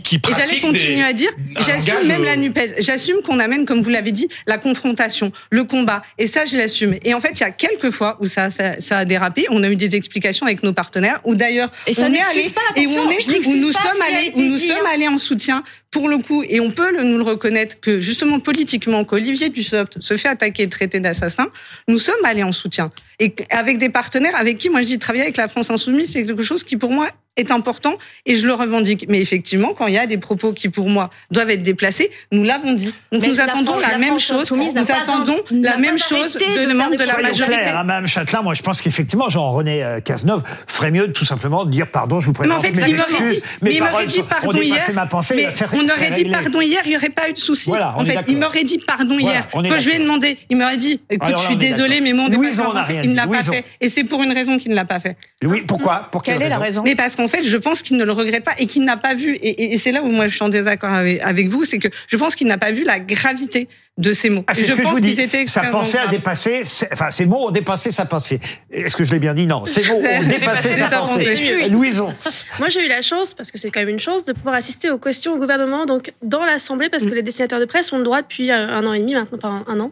qui 0.01 0.19
pratiquent. 0.19 0.45
Et 0.45 0.61
j'allais 0.61 0.61
continuer 0.61 1.03
à 1.03 1.11
dire, 1.11 1.31
j'assume 1.59 2.07
même 2.07 2.23
la 2.23 2.37
Nupes. 2.37 2.57
J'assume 2.79 3.17
qu'on 3.17 3.39
amène, 3.39 3.65
comme 3.65 3.81
vous 3.81 3.89
l'avez 3.89 4.13
dit, 4.13 4.29
la 4.45 4.57
confrontation, 4.57 5.33
le 5.49 5.65
combat. 5.65 6.03
Et 6.17 6.25
ça, 6.25 6.45
je 6.45 6.55
l'assume. 6.55 6.95
Et 7.03 7.13
en 7.13 7.19
fait, 7.19 7.31
il 7.33 7.41
y 7.41 7.43
a 7.43 7.51
quelques 7.51 7.89
fois 7.89 8.17
où 8.21 8.27
ça 8.27 8.47
a 8.91 9.03
dérapé. 9.03 9.45
On 9.49 9.61
a 9.63 9.67
eu 9.67 9.75
des 9.75 9.97
explications 9.97 10.36
avec 10.45 10.63
nos 10.63 10.73
partenaires, 10.73 11.19
ou 11.23 11.35
d'ailleurs 11.35 11.71
on 11.87 12.13
est 12.13 12.21
allé 12.21 12.51
et 12.75 12.87
où 12.87 12.99
on 12.99 13.09
est 13.09 13.47
où 13.47 13.55
nous 13.55 13.71
sommes 13.71 14.01
allés 14.07 14.31
où 14.35 14.41
nous 14.41 14.57
sommes 14.57 14.85
allés 14.93 15.07
en 15.07 15.17
soutien 15.17 15.63
pour 15.91 16.09
le 16.09 16.17
coup. 16.17 16.43
Et 16.47 16.59
on 16.59 16.71
peut 16.71 16.91
le, 16.91 17.03
nous 17.03 17.17
le 17.17 17.23
reconnaître 17.23 17.79
que 17.79 17.99
justement 17.99 18.39
politiquement 18.39 19.03
qu'Olivier 19.05 19.49
Dussopt 19.49 19.99
se 20.01 20.17
fait 20.17 20.29
attaquer 20.29 20.63
et 20.63 20.69
traiter 20.69 20.99
d'assassin, 20.99 21.47
nous 21.87 21.99
sommes 21.99 22.23
allés 22.23 22.43
en 22.43 22.51
soutien. 22.51 22.89
Et 23.19 23.33
avec 23.49 23.77
des 23.77 23.89
partenaires 23.89 24.35
avec 24.35 24.57
qui 24.57 24.69
moi 24.69 24.81
je 24.81 24.87
dis 24.87 24.99
travailler 24.99 25.23
avec 25.23 25.37
la 25.37 25.47
France 25.47 25.69
insoumise 25.69 26.11
c'est 26.11 26.25
quelque 26.25 26.43
chose 26.43 26.63
qui 26.63 26.77
pour 26.77 26.91
moi 26.91 27.09
est 27.37 27.51
important 27.51 27.95
et 28.25 28.35
je 28.35 28.45
le 28.45 28.53
revendique. 28.53 29.05
Mais 29.07 29.21
effectivement, 29.21 29.73
quand 29.73 29.87
il 29.87 29.93
y 29.93 29.97
a 29.97 30.07
des 30.07 30.17
propos 30.17 30.53
qui, 30.53 30.69
pour 30.69 30.89
moi, 30.89 31.09
doivent 31.31 31.49
être 31.51 31.63
déplacés, 31.63 32.11
nous 32.31 32.43
l'avons 32.43 32.73
dit. 32.73 32.93
Donc 33.11 33.25
nous 33.25 33.39
attendons 33.39 33.77
la, 33.79 33.97
même 33.97 34.19
chose. 34.19 34.51
Nous 34.51 34.91
attendons 34.91 35.37
la 35.51 35.77
même 35.77 35.97
chose 35.97 36.33
de 36.33 36.73
membres 36.73 36.95
de 36.95 37.03
la 37.03 37.21
majorité. 37.21 37.57
Clair, 37.57 37.77
hein, 37.77 37.83
Madame 37.83 38.07
Châtelain, 38.07 38.41
moi 38.41 38.53
je 38.53 38.61
pense 38.61 38.81
qu'effectivement, 38.81 39.29
Jean-René 39.29 39.83
euh, 39.83 39.99
Cazeneuve 39.99 40.43
ferait 40.67 40.91
mieux 40.91 41.07
de 41.07 41.13
tout 41.13 41.25
simplement 41.25 41.65
de 41.65 41.71
dire 41.71 41.87
pardon, 41.87 42.19
je 42.19 42.27
vous 42.27 42.33
présente 42.33 42.61
mais 42.61 42.69
en 42.69 42.73
fait, 42.73 42.81
mes 42.81 42.89
excuses. 42.89 43.41
Mais 43.61 43.75
il 43.75 43.83
m'aurait 43.83 44.05
dit 44.07 44.23
pardon 44.23 44.61
hier. 44.61 44.83
Ma 44.93 45.05
pensée, 45.05 45.35
mais 45.35 45.49
on 45.73 45.85
aurait 45.85 46.11
dit 46.11 46.25
pardon 46.25 46.61
hier, 46.61 46.81
il 46.85 46.89
n'y 46.89 46.97
aurait 46.97 47.09
pas 47.09 47.29
eu 47.29 47.33
de 47.33 47.37
souci. 47.37 47.71
en 47.71 48.03
fait, 48.03 48.19
il 48.27 48.37
m'aurait 48.37 48.63
dit 48.63 48.79
pardon 48.79 49.19
hier. 49.19 49.47
Quand 49.51 49.79
je 49.79 49.89
lui 49.89 49.95
ai 49.95 49.99
demandé, 49.99 50.37
il 50.49 50.57
m'aurait 50.57 50.77
dit, 50.77 50.99
écoute, 51.09 51.37
je 51.37 51.43
suis 51.43 51.55
désolé, 51.55 52.01
mais 52.01 52.13
mon 52.13 52.27
dépassement, 52.29 52.73
il 53.03 53.11
ne 53.11 53.15
l'a 53.15 53.27
pas 53.27 53.43
fait. 53.43 53.65
Et 53.81 53.89
c'est 53.89 54.03
pour 54.03 54.23
une 54.23 54.33
raison 54.33 54.57
qu'il 54.57 54.71
ne 54.71 54.75
l'a 54.75 54.85
pas 54.85 54.99
fait. 54.99 55.17
Oui, 55.43 55.63
pourquoi 55.67 56.07
Pour 56.11 56.23
quelle 56.23 56.41
est 56.41 56.49
la 56.49 56.57
raison 56.57 56.83
Mais 56.83 56.95
parce 56.95 57.15
qu'en 57.27 57.37
fait, 57.37 57.43
je 57.43 57.57
pense 57.57 57.81
qu'il 57.81 57.97
ne 57.97 58.03
le 58.03 58.11
regrette 58.11 58.43
pas 58.43 58.53
et 58.57 58.65
qu'il 58.65 58.83
n'a 58.83 58.97
pas 58.97 59.13
vu, 59.13 59.37
et, 59.41 59.77
c'est 59.77 59.91
là 59.91 60.01
où 60.01 60.09
moi 60.09 60.27
je 60.27 60.35
suis 60.35 60.43
en 60.43 60.49
désaccord 60.49 60.91
avec, 60.91 61.47
vous, 61.49 61.65
c'est 61.65 61.79
que 61.79 61.89
je 62.07 62.17
pense 62.17 62.35
qu'il 62.35 62.47
n'a 62.47 62.57
pas 62.57 62.71
vu 62.71 62.83
la 62.83 62.99
gravité 62.99 63.67
de 63.97 64.13
ces 64.13 64.29
mots. 64.29 64.43
Ah, 64.47 64.53
je 64.53 64.81
pense 64.81 65.01
qu'ils 65.01 65.19
étaient 65.19 65.45
Sa 65.47 65.63
pensée 65.65 65.97
a 65.97 66.07
dépassé, 66.07 66.61
enfin, 66.91 67.09
ces 67.09 67.25
mots 67.25 67.47
ont 67.47 67.51
dépassé 67.51 67.91
sa 67.91 68.05
pensée. 68.05 68.39
Est-ce 68.71 68.95
que 68.95 69.03
je 69.03 69.11
l'ai 69.11 69.19
bien 69.19 69.33
dit? 69.33 69.47
Non, 69.47 69.65
ces 69.65 69.83
mots 69.85 70.01
ont 70.03 70.23
dépassé 70.27 70.73
sa 70.73 70.87
pensée. 70.87 71.67
Louison. 71.69 72.13
Moi, 72.59 72.69
j'ai 72.69 72.85
eu 72.85 72.87
la 72.87 73.01
chance, 73.01 73.33
parce 73.33 73.51
que 73.51 73.57
c'est 73.57 73.71
quand 73.71 73.79
même 73.79 73.89
une 73.89 73.99
chance, 73.99 74.23
de 74.23 74.33
pouvoir 74.33 74.55
assister 74.55 74.89
aux 74.89 74.99
questions 74.99 75.33
au 75.33 75.37
gouvernement, 75.37 75.85
donc 75.85 76.13
dans 76.21 76.45
l'Assemblée, 76.45 76.89
parce 76.89 77.05
que 77.05 77.11
mm. 77.11 77.15
les 77.15 77.23
dessinateurs 77.23 77.59
de 77.59 77.65
presse 77.65 77.91
ont 77.91 77.97
le 77.97 78.03
droit 78.03 78.21
depuis 78.21 78.51
un 78.51 78.85
an 78.85 78.93
et 78.93 78.99
demi, 78.99 79.15
maintenant, 79.15 79.37
pas 79.37 79.63
un 79.67 79.79
an. 79.79 79.91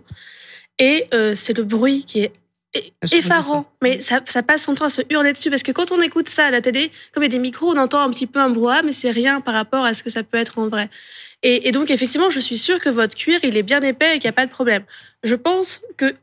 Et 0.78 1.06
euh, 1.14 1.34
c'est 1.36 1.58
le 1.58 1.64
bruit 1.64 2.04
qui 2.06 2.22
est 2.22 2.32
effarant. 3.12 3.66
Mais 3.82 4.02
ça, 4.02 4.22
ça, 4.26 4.44
passe 4.44 4.64
son 4.64 4.76
temps 4.76 4.86
à 4.86 4.90
se 4.90 5.02
hurler 5.10 5.34
dessus 5.34 5.50
parce 5.50 5.64
que 5.64 5.72
quand 5.72 5.92
on 5.92 6.02
écoute 6.02 6.30
ça 6.30 6.46
à 6.46 6.52
la 6.52 6.62
télé, 6.62 6.92
comme 7.14 7.24
il 7.24 7.28
y 7.28 7.30
a 7.30 7.38
des 7.38 7.40
micros, 7.40 7.72
on 7.72 7.78
entend 7.78 8.02
un 8.02 8.10
petit 8.10 8.28
peu 8.28 8.40
un 8.40 8.50
brouhaha, 8.50 8.82
mais 8.82 8.92
c'est 8.92 9.12
rien 9.12 9.40
par 9.40 9.54
rapport 9.54 9.86
à 9.86 9.94
ce 9.94 10.04
que 10.04 10.10
ça 10.10 10.24
peut 10.24 10.38
être 10.38 10.60
en 10.60 10.68
vrai. 10.68 10.90
Et, 11.44 11.68
et 11.68 11.72
donc, 11.72 11.92
effectivement, 11.92 12.30
je 12.30 12.40
suis 12.40 12.58
sûre 12.58 12.80
que 12.80 12.90
votre 12.90 13.16
cuir, 13.16 13.40
il 13.44 13.58
est 13.58 13.64
bien 13.64 13.82
épais 13.82 14.16
et 14.16 14.20
qu'il 14.20 14.28
n'y 14.28 14.34
a 14.34 14.34
pas 14.34 14.46
de 14.46 14.52
problème. 14.52 14.84
Je 15.24 15.36
pense 15.36 15.82
que 15.98 16.16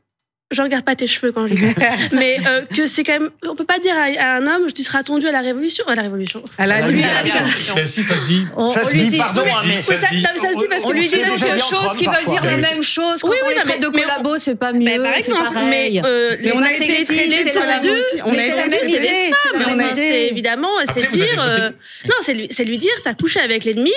je 0.53 0.61
regarde 0.61 0.85
pas 0.85 0.95
tes 0.95 1.07
cheveux 1.07 1.31
quand 1.31 1.47
je 1.47 1.53
dis 1.53 1.65
mais 2.11 2.37
euh, 2.47 2.61
que 2.75 2.87
c'est 2.87 3.03
quand 3.03 3.13
même, 3.13 3.29
on 3.47 3.55
peut 3.55 3.65
pas 3.65 3.79
dire 3.79 3.93
à, 3.95 4.35
un 4.35 4.47
homme, 4.47 4.71
tu 4.71 4.83
seras 4.83 4.99
attendu 4.99 5.27
à 5.27 5.31
la 5.31 5.41
révolution, 5.41 5.85
à 5.87 5.95
la 5.95 6.03
révolution, 6.03 6.43
à 6.57 6.67
la 6.67 6.81
libération. 6.81 7.75
Ben 7.75 7.85
si, 7.85 8.03
ça 8.03 8.17
se 8.17 8.25
dit. 8.25 8.45
ça 8.73 8.85
se 8.85 8.95
dit, 8.95 9.17
pardon, 9.17 9.43
mais, 9.65 9.81
ça, 9.81 9.97
se 9.97 10.13
dit. 10.13 10.23
parce 10.69 10.85
on 10.85 10.91
lui 10.91 11.07
dit 11.07 11.17
quelque 11.17 11.57
chose 11.57 11.97
qui 11.97 12.05
veut 12.05 12.25
dire 12.27 12.43
la 12.43 12.57
même 12.57 12.83
chose. 12.83 13.21
Quand 13.21 13.29
oui, 13.29 13.37
oui, 13.47 13.53
on 13.55 13.59
les 13.59 13.69
traite 13.69 13.81
de 13.81 13.87
collabo, 13.87 14.37
c'est 14.37 14.59
pas 14.59 14.73
mieux, 14.73 14.89
c'est 15.19 15.33
pareil. 15.33 16.01
Euh, 16.03 16.35
mais 16.41 16.51
on 16.53 16.61
a 16.61 16.71
été 16.71 17.03
traité 17.03 17.27
de 17.27 17.53
collabo 17.53 17.87
On 18.25 18.33
a 18.33 18.43
été 18.43 18.53
traité 18.53 19.31
C'est 19.95 20.27
évidemment, 20.27 20.69
c'est 20.91 21.09
dire, 21.11 21.39
euh, 21.39 21.69
non, 22.05 22.15
c'est 22.21 22.63
lui 22.63 22.77
dire, 22.77 22.93
t'as 23.03 23.13
couché 23.13 23.39
avec 23.39 23.63
l'ennemi, 23.63 23.93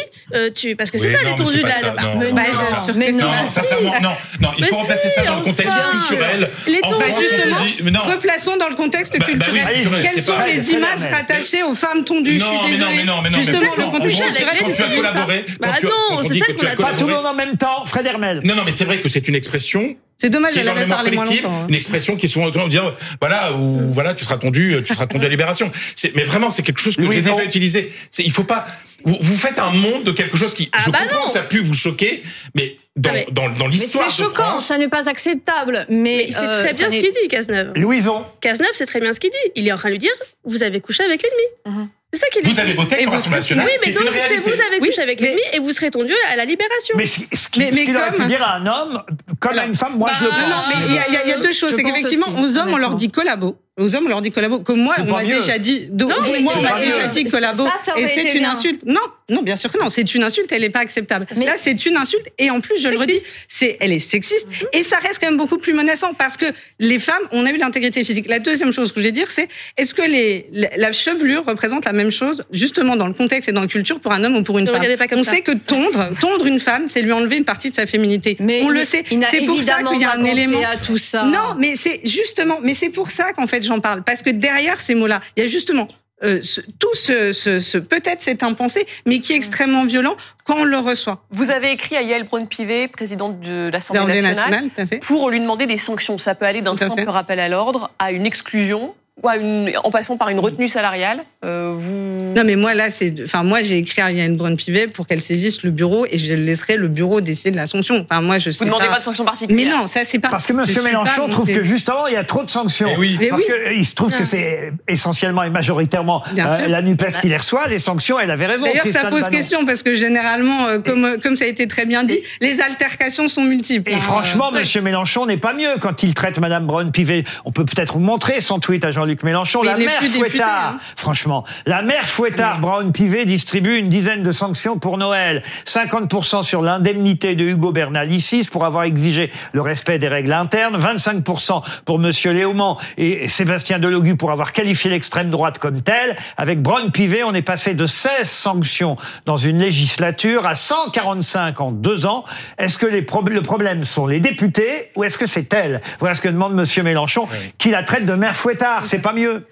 tu, 0.55 0.77
parce 0.77 0.91
que 0.91 0.99
c'est 0.99 1.09
ça 1.09 1.23
l'étendue 1.23 1.59
de 1.59 1.63
la. 1.63 2.95
Mais 2.95 3.13
non, 3.13 3.29
sincèrement, 3.47 3.95
non, 4.01 4.13
non, 4.41 4.51
il 4.59 4.65
faut 4.67 4.77
remplacer 4.77 5.09
ça 5.11 5.25
dans 5.25 5.37
le 5.37 5.45
contexte. 5.45 5.77
culturel 5.91 6.46
les 6.67 6.81
tons, 6.81 6.95
justement, 7.19 8.03
replaçons 8.05 8.57
dans 8.57 8.69
le 8.69 8.75
contexte 8.75 9.19
bah, 9.19 9.25
bah 9.27 9.33
culturel. 9.33 9.87
Quelles 10.03 10.23
sont 10.23 10.33
les 10.47 10.73
images 10.73 11.05
rattachées 11.11 11.63
aux 11.63 11.75
femmes 11.75 12.05
tondues? 12.05 12.39
Non, 12.39 12.47
mais 12.69 12.77
non, 12.77 12.87
mais 12.95 13.05
non, 13.05 13.23
mais 13.23 13.31
non. 13.31 13.39
Justement, 13.39 13.73
le 13.77 13.85
contexte 13.85 14.23
culturel, 14.23 14.57
quand 14.61 14.71
tu 14.71 14.83
as 14.83 14.97
collaboré, 14.97 15.45
bah 15.61 15.69
non, 15.83 16.23
c'est 16.23 16.39
ça 16.39 16.47
qu'on 16.47 16.67
a 16.67 16.91
Pas 16.91 16.97
tout 16.97 17.07
le 17.07 17.15
monde 17.15 17.27
en 17.27 17.35
même 17.35 17.57
temps, 17.57 17.85
Fred 17.85 18.07
Hermel. 18.07 18.41
Non, 18.45 18.55
non, 18.55 18.63
mais 18.65 18.73
c'est 18.73 18.85
vrai 18.85 18.99
que 18.99 19.09
c'est 19.09 19.29
une 19.29 19.35
expression 19.35 19.97
c'est 20.19 20.31
dommage, 20.31 20.57
elle 20.57 20.69
avait 20.69 20.87
parlé 20.87 21.11
moins 21.11 21.25
longtemps. 21.25 21.53
Hein. 21.53 21.67
Une 21.69 21.75
expression 21.75 22.17
qui 22.17 22.25
est 22.25 22.29
souvent 22.29 22.49
dire, 22.69 22.95
voilà, 23.21 23.53
ou 23.53 23.93
voilà, 23.93 24.15
tu 24.15 24.25
seras 24.25 24.39
tendu, 24.39 24.75
tu 24.85 24.95
seras 24.95 25.07
tendu 25.07 25.27
à 25.27 25.29
libération. 25.29 25.71
Mais 26.15 26.25
vraiment, 26.25 26.51
c'est 26.51 26.63
quelque 26.63 26.81
chose 26.81 26.97
que 26.97 27.03
j'ai 27.03 27.21
déjà 27.21 27.45
utilisé. 27.45 27.93
Il 28.19 28.33
faut 28.33 28.45
pas, 28.45 28.67
vous, 29.07 29.17
vous, 29.21 29.37
faites 29.37 29.59
un 29.59 29.71
monde 29.71 30.05
de 30.05 30.13
quelque 30.13 30.37
chose 30.37 30.55
qui, 30.55 30.69
ah 30.73 30.79
je 30.85 30.91
bah 30.91 30.99
comprends 31.03 31.25
que 31.25 31.31
ça 31.31 31.43
pu 31.43 31.61
vous 31.61 31.73
choquer, 31.73 32.23
mais 32.55 32.77
dans, 32.97 33.11
ah 33.15 33.31
dans, 33.31 33.49
dans 33.51 33.69
l'histoire. 33.69 34.11
C'est 34.11 34.25
choquant, 34.25 34.59
ça 34.59 34.79
n'est 34.79 34.89
pas 34.89 35.09
acceptable. 35.09 35.87
Mais, 35.89 36.29
c'est 36.31 36.45
euh, 36.45 36.63
très 36.63 36.73
bien 36.73 36.91
ce 36.91 36.99
qu'il 36.99 37.13
dit, 37.13 37.29
Cazeneuve. 37.29 37.73
Louison. 37.77 38.27
Cazeneuve, 38.41 38.73
c'est 38.75 38.87
très 38.87 39.01
bien 39.01 39.13
ce 39.13 39.21
qu'il 39.21 39.31
dit. 39.31 39.53
Il 39.55 39.67
est 39.69 39.73
en 39.73 39.77
train 39.77 39.89
de 39.89 39.95
lui 39.95 40.01
dire, 40.01 40.13
vous 40.45 40.63
avez 40.63 40.81
couché 40.81 41.05
avec 41.05 41.23
l'ennemi. 41.23 41.79
Uh-huh. 41.79 41.89
C'est 42.13 42.21
ça 42.21 42.27
qu'il 42.29 42.49
Vous 42.49 42.61
avez 42.61 42.73
voté 42.73 43.05
pour 43.05 43.15
l'Assemblée 43.15 43.39
nationale. 43.39 43.67
Oui, 43.67 43.73
mais 43.85 43.93
donc 43.93 44.05
vous 44.05 44.61
avez 44.61 44.79
couché 44.79 45.03
avec 45.03 45.21
l'ennemi 45.21 45.43
et 45.53 45.59
vous 45.59 45.73
serez 45.73 45.91
tendu 45.91 46.13
à 46.29 46.37
la 46.37 46.45
libération. 46.45 46.95
Mais 46.97 47.07
ce, 47.07 47.49
qu'il 47.49 47.97
aurait 47.97 48.13
pu 48.13 48.25
dire 48.25 48.43
à 48.43 48.57
un 48.57 48.67
homme, 48.67 49.03
comme 49.39 49.59
à 49.59 49.67
une 49.67 49.75
femme, 49.75 49.97
moi 49.97 50.11
je 50.19 50.25
le 50.25 50.31
bah, 50.31 50.37
pense. 50.37 50.69
Non, 50.69 50.75
mais 50.81 50.95
il 51.09 51.29
y, 51.29 51.33
a 51.33 51.39
deux 51.39 51.53
choses. 51.53 51.75
C'est 51.75 51.83
qu'effectivement, 51.83 52.29
aux 52.41 52.59
hommes, 52.59 52.73
on 52.73 52.77
leur 52.77 52.95
dit 52.95 53.11
collabo. 53.11 53.59
Aux 53.79 53.95
hommes, 53.95 54.07
on 54.07 54.09
leur 54.09 54.23
dit 54.23 54.31
collabo. 54.31 54.61
Comme 54.61 54.81
moi, 54.81 54.95
on 54.99 55.05
m'a 55.05 55.23
déjà 55.23 55.59
dit, 55.59 55.89
non, 56.01 56.09
moi, 56.41 56.53
on 56.57 56.63
m'a 56.63 56.81
déjà 56.81 57.09
dit 57.09 57.25
collabo. 57.25 57.67
Et 57.99 58.07
c'est 58.07 58.33
une 58.33 58.47
insulte. 58.47 58.81
Non, 58.87 58.99
non, 59.29 59.43
bien 59.43 59.57
sûr 59.57 59.71
que 59.71 59.79
non. 59.79 59.91
C'est 59.91 60.15
une 60.15 60.23
insulte. 60.23 60.51
Elle 60.51 60.63
n'est 60.63 60.71
pas 60.71 60.81
acceptable. 60.81 61.27
Là, 61.37 61.53
c'est 61.59 61.85
une 61.85 61.99
insulte. 61.99 62.27
Et 62.39 62.49
en 62.49 62.61
plus, 62.61 62.81
je 62.81 62.89
le 62.89 62.97
redis, 62.97 63.21
c'est, 63.49 63.77
elle 63.81 63.93
est 63.93 63.99
sexiste. 63.99 64.47
Et 64.73 64.83
ça 64.83 64.97
reste 64.97 65.19
quand 65.21 65.27
même 65.27 65.37
beaucoup 65.37 65.59
plus 65.59 65.75
menaçant 65.75 66.15
parce 66.15 66.39
que 66.39 66.47
les 66.79 66.99
femmes, 66.99 67.23
on 67.33 67.45
a 67.45 67.51
eu 67.51 67.59
l'intégrité 67.59 68.03
physique. 68.03 68.29
La 68.29 68.39
deuxième 68.39 68.73
chose 68.73 68.93
que 68.93 69.01
je 69.01 69.05
vais 69.05 69.13
dire, 69.13 69.31
c'est 69.31 69.49
est-ce 69.77 69.93
que 69.93 70.03
les, 70.03 70.49
la 70.77 70.93
chevelure 70.93 71.45
représente 71.45 71.85
la 71.85 71.93
même 71.93 72.11
chose, 72.11 72.45
justement, 72.51 72.97
dans 72.97 73.07
le 73.07 73.13
contexte 73.13 73.51
et 73.51 73.53
dans 73.53 73.61
la 73.61 73.67
culture 73.67 74.01
pour 74.01 74.13
un 74.13 74.25
homme 74.25 74.37
ou 74.37 74.43
pour 74.43 74.59
une 74.59 74.67
femme? 74.67 74.83
On 75.13 75.25
sait 75.25 75.43
que 75.43 75.53
tondre, 75.53 76.09
tondre 76.19 76.47
une 76.47 76.61
femme, 76.61 76.89
c'est 76.89 77.03
lui 77.03 77.13
enlever 77.13 77.37
une 77.37 77.45
partie 77.45 77.69
de 77.69 77.75
sa 77.75 77.85
féminité. 77.85 78.39
Mais 78.41 78.63
on 78.63 78.71
le 78.71 78.85
sait. 78.85 79.05
C'est 79.31 79.45
pour 79.45 79.63
ça 79.63 79.83
qu'il 79.83 80.01
y 80.01 80.05
a 80.05 80.13
un 80.15 80.25
élément. 80.25 80.61
À 80.67 80.79
tout 80.79 80.97
ça. 80.97 81.25
Non, 81.25 81.57
mais 81.59 81.77
c'est 81.77 82.01
justement, 82.05 82.59
mais 82.63 82.73
c'est 82.73 82.89
pour 82.89 83.11
ça 83.11 83.35
qu'en 83.35 83.47
fait, 83.47 83.66
j'en 83.67 83.81
parle. 83.81 84.03
Parce 84.03 84.23
que 84.23 84.31
derrière 84.31 84.81
ces 84.81 84.95
mots-là, 84.95 85.21
il 85.37 85.43
y 85.43 85.47
a 85.47 85.49
justement 85.49 85.89
euh, 86.25 86.41
tout 86.79 86.95
ce, 86.95 87.33
ce, 87.33 87.61
ce 87.61 87.77
peut-être 87.77 88.23
c'est 88.23 88.43
impensé, 88.43 88.87
mais 89.05 89.21
qui 89.21 89.35
est 89.35 89.37
extrêmement 89.37 89.85
violent 89.85 90.17
quand 90.45 90.57
on 90.61 90.65
le 90.65 90.79
reçoit. 90.79 91.23
Vous 91.31 91.51
avez 91.51 91.73
écrit 91.73 91.95
à 91.95 92.01
Yael 92.01 92.25
Braun-Pivet, 92.25 92.89
présidente 92.89 93.41
de 93.41 93.69
l'Assemblée 93.71 94.23
nationale, 94.23 94.65
nationale 94.65 95.01
pour 95.01 95.29
lui 95.29 95.41
demander 95.41 95.67
des 95.67 95.77
sanctions. 95.77 96.17
Ça 96.17 96.35
peut 96.35 96.47
aller 96.47 96.63
d'un 96.63 96.77
simple 96.77 97.09
rappel 97.09 97.39
à 97.39 97.49
l'ordre 97.49 97.91
à 97.99 98.13
une 98.13 98.25
exclusion 98.25 98.95
en 99.25 99.91
passant 99.91 100.17
par 100.17 100.29
une 100.29 100.39
retenue 100.39 100.69
salariale 100.69 101.25
euh, 101.45 101.75
vous... 101.77 102.35
Non, 102.37 102.45
mais 102.45 102.57
moi, 102.57 102.75
là, 102.75 102.91
c'est. 102.91 103.23
Enfin, 103.23 103.43
moi, 103.43 103.63
j'ai 103.63 103.79
écrit 103.79 104.03
à 104.03 104.11
Yann 104.11 104.37
Brun-Pivet 104.37 104.89
pour 104.89 105.07
qu'elle 105.07 105.23
saisisse 105.23 105.63
le 105.63 105.71
bureau 105.71 106.07
et 106.11 106.19
je 106.19 106.35
laisserai 106.35 106.77
le 106.77 106.89
bureau 106.89 107.23
décider 107.23 107.51
de 107.51 107.57
la 107.57 107.67
sanction. 107.67 108.05
Enfin, 108.09 108.21
moi, 108.21 108.39
je 108.39 108.51
sais 108.51 108.59
Vous 108.59 108.71
ne 108.71 108.75
demandez 108.75 108.91
pas 108.91 108.99
de 108.99 109.05
sanctions 109.05 109.25
particulières. 109.25 109.67
Mais 109.67 109.75
non, 109.75 109.87
ça, 109.87 110.05
c'est 110.05 110.19
pas. 110.19 110.29
Parce 110.29 110.47
que 110.47 110.53
M. 110.53 110.85
Mélenchon 110.85 111.29
trouve 111.29 111.47
que 111.47 111.63
justement, 111.63 112.07
il 112.09 112.13
y 112.13 112.17
a 112.17 112.25
trop 112.25 112.45
de 112.45 112.51
sanctions. 112.51 112.91
Oui. 112.99 113.19
Parce 113.31 113.43
qu'il 113.43 113.87
se 113.87 113.95
trouve 113.95 114.13
que 114.13 114.25
c'est 114.25 114.73
essentiellement 114.87 115.45
et 115.45 115.51
majoritairement 115.51 116.23
euh, 116.37 116.67
la 116.67 116.83
NUPES 116.83 117.21
qui 117.23 117.29
les 117.29 117.39
reçoit. 117.39 117.69
Les 117.69 117.79
sanctions, 117.79 118.19
elle 118.19 118.31
avait 118.31 118.47
raison. 118.47 118.67
D'ailleurs, 118.67 118.87
ça 118.89 119.09
pose 119.09 119.29
question 119.31 119.65
parce 119.65 119.83
que 119.83 119.95
généralement, 119.95 120.67
euh, 120.67 120.79
comme, 120.79 121.17
comme 121.23 121.39
ça 121.39 121.45
a 121.45 121.49
été 121.49 121.67
très 121.67 121.87
bien 121.87 122.05
dit, 122.05 122.21
les 122.43 122.61
altercations 122.61 123.29
sont 123.29 123.45
multiples. 123.45 123.93
Et 123.93 123.95
hein. 123.95 124.01
franchement, 124.01 124.53
M. 124.55 124.83
Mélenchon 124.83 125.25
n'est 125.25 125.39
pas 125.39 125.55
mieux 125.55 125.77
quand 125.81 126.03
il 126.03 126.13
traite 126.13 126.39
Mme 126.39 126.67
Braun-Pivet. 126.67 127.25
On 127.47 127.53
peut 127.53 127.65
peut-être 127.65 127.95
vous 127.95 128.01
montrer 128.01 128.43
son 128.43 128.59
tweet 128.59 128.85
à 128.85 128.91
Jean-Luc 129.07 129.23
Mélenchon 129.23 129.63
mère 129.63 130.03
Fouettard, 130.03 130.73
hein. 130.75 130.79
franchement, 130.97 131.45
la 131.65 131.83
mère 131.83 132.09
Fouettard, 132.09 132.59
Brown 132.59 132.91
Pivet 132.91 133.25
distribue 133.25 133.77
une 133.77 133.89
dizaine 133.89 134.25
de 134.25 134.33
sanctions 134.33 134.79
pour 134.79 134.99
Noël. 134.99 135.45
50% 135.65 136.43
sur 136.43 136.61
l'indemnité 136.61 137.37
de 137.37 137.45
Hugo 137.45 137.71
Bernalicis 137.71 138.49
pour 138.51 138.65
avoir 138.65 138.83
exigé 138.83 139.33
le 139.53 139.61
respect 139.61 140.01
des 140.01 140.09
règles 140.09 140.33
internes, 140.33 140.77
25% 140.77 141.63
pour 141.85 142.01
Monsieur 142.01 142.33
Léaumont 142.33 142.79
et 142.99 143.29
Sébastien 143.29 143.79
Delogu 143.79 144.17
pour 144.17 144.33
avoir 144.33 144.53
qualifié 144.53 144.91
l'extrême 144.91 145.29
droite 145.29 145.59
comme 145.59 145.83
telle. 145.83 146.17
Avec 146.37 146.61
Brown 146.61 146.91
Pivet, 146.91 147.23
on 147.23 147.35
est 147.35 147.43
passé 147.43 147.75
de 147.75 147.87
16 147.87 148.29
sanctions 148.29 148.97
dans 149.25 149.37
une 149.37 149.61
législature 149.61 150.49
à 150.49 150.57
145 150.57 151.61
en 151.61 151.71
deux 151.71 152.07
ans. 152.07 152.25
Est-ce 152.59 152.77
que 152.77 152.87
les 152.87 153.07
le 153.27 153.43
problème 153.43 153.85
sont 153.85 154.07
les 154.07 154.19
députés 154.19 154.91
ou 154.97 155.05
est-ce 155.05 155.17
que 155.17 155.27
c'est 155.27 155.53
elle? 155.55 155.81
Voilà 156.01 156.15
ce 156.15 156.21
que 156.21 156.29
demande 156.29 156.55
Monsieur 156.55 156.83
Mélenchon, 156.83 157.29
qui 157.59 157.71
la 157.71 157.85
traite 157.85 158.05
de 158.05 158.15
mère 158.15 158.37
Fouettard. 158.37 158.85
C'est 158.97 159.03
pas 159.03 159.13
mieux. 159.13 159.45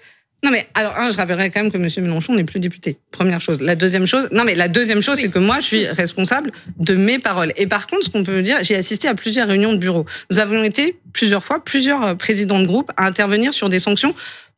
Non 0.43 0.51
mais 0.51 0.67
alors 0.75 0.95
un, 0.95 1.09
je 1.09 1.17
rappellerai 1.17 1.49
quand 1.49 1.61
même 1.61 1.71
que 1.71 1.77
Monsieur 1.79 2.03
Mélenchon 2.03 2.35
n'est 2.35 2.43
plus 2.43 2.59
député. 2.59 2.99
Première 3.09 3.41
chose. 3.41 3.61
La 3.61 3.75
deuxième 3.75 4.05
chose, 4.05 4.27
non 4.31 4.43
mais 4.43 4.53
la 4.53 4.67
deuxième 4.67 5.01
chose, 5.01 5.17
c'est 5.17 5.29
que 5.29 5.39
moi, 5.39 5.59
je 5.59 5.65
suis 5.65 5.87
responsable 5.87 6.51
de 6.77 6.93
mes 6.93 7.17
paroles. 7.17 7.51
Et 7.57 7.65
par 7.65 7.87
contre, 7.87 8.05
ce 8.05 8.09
qu'on 8.11 8.21
peut 8.21 8.43
dire, 8.43 8.57
j'ai 8.61 8.75
assisté 8.75 9.07
à 9.07 9.15
plusieurs 9.15 9.47
réunions 9.47 9.73
de 9.73 9.77
bureau. 9.77 10.05
Nous 10.29 10.37
avons 10.37 10.63
été 10.63 10.99
plusieurs 11.13 11.43
fois, 11.43 11.63
plusieurs 11.63 12.03
euh, 12.03 12.13
présidents 12.13 12.59
de 12.59 12.65
groupe 12.67 12.91
à 12.95 13.07
intervenir 13.07 13.55
sur 13.55 13.69
des 13.69 13.79
sanctions 13.79 14.13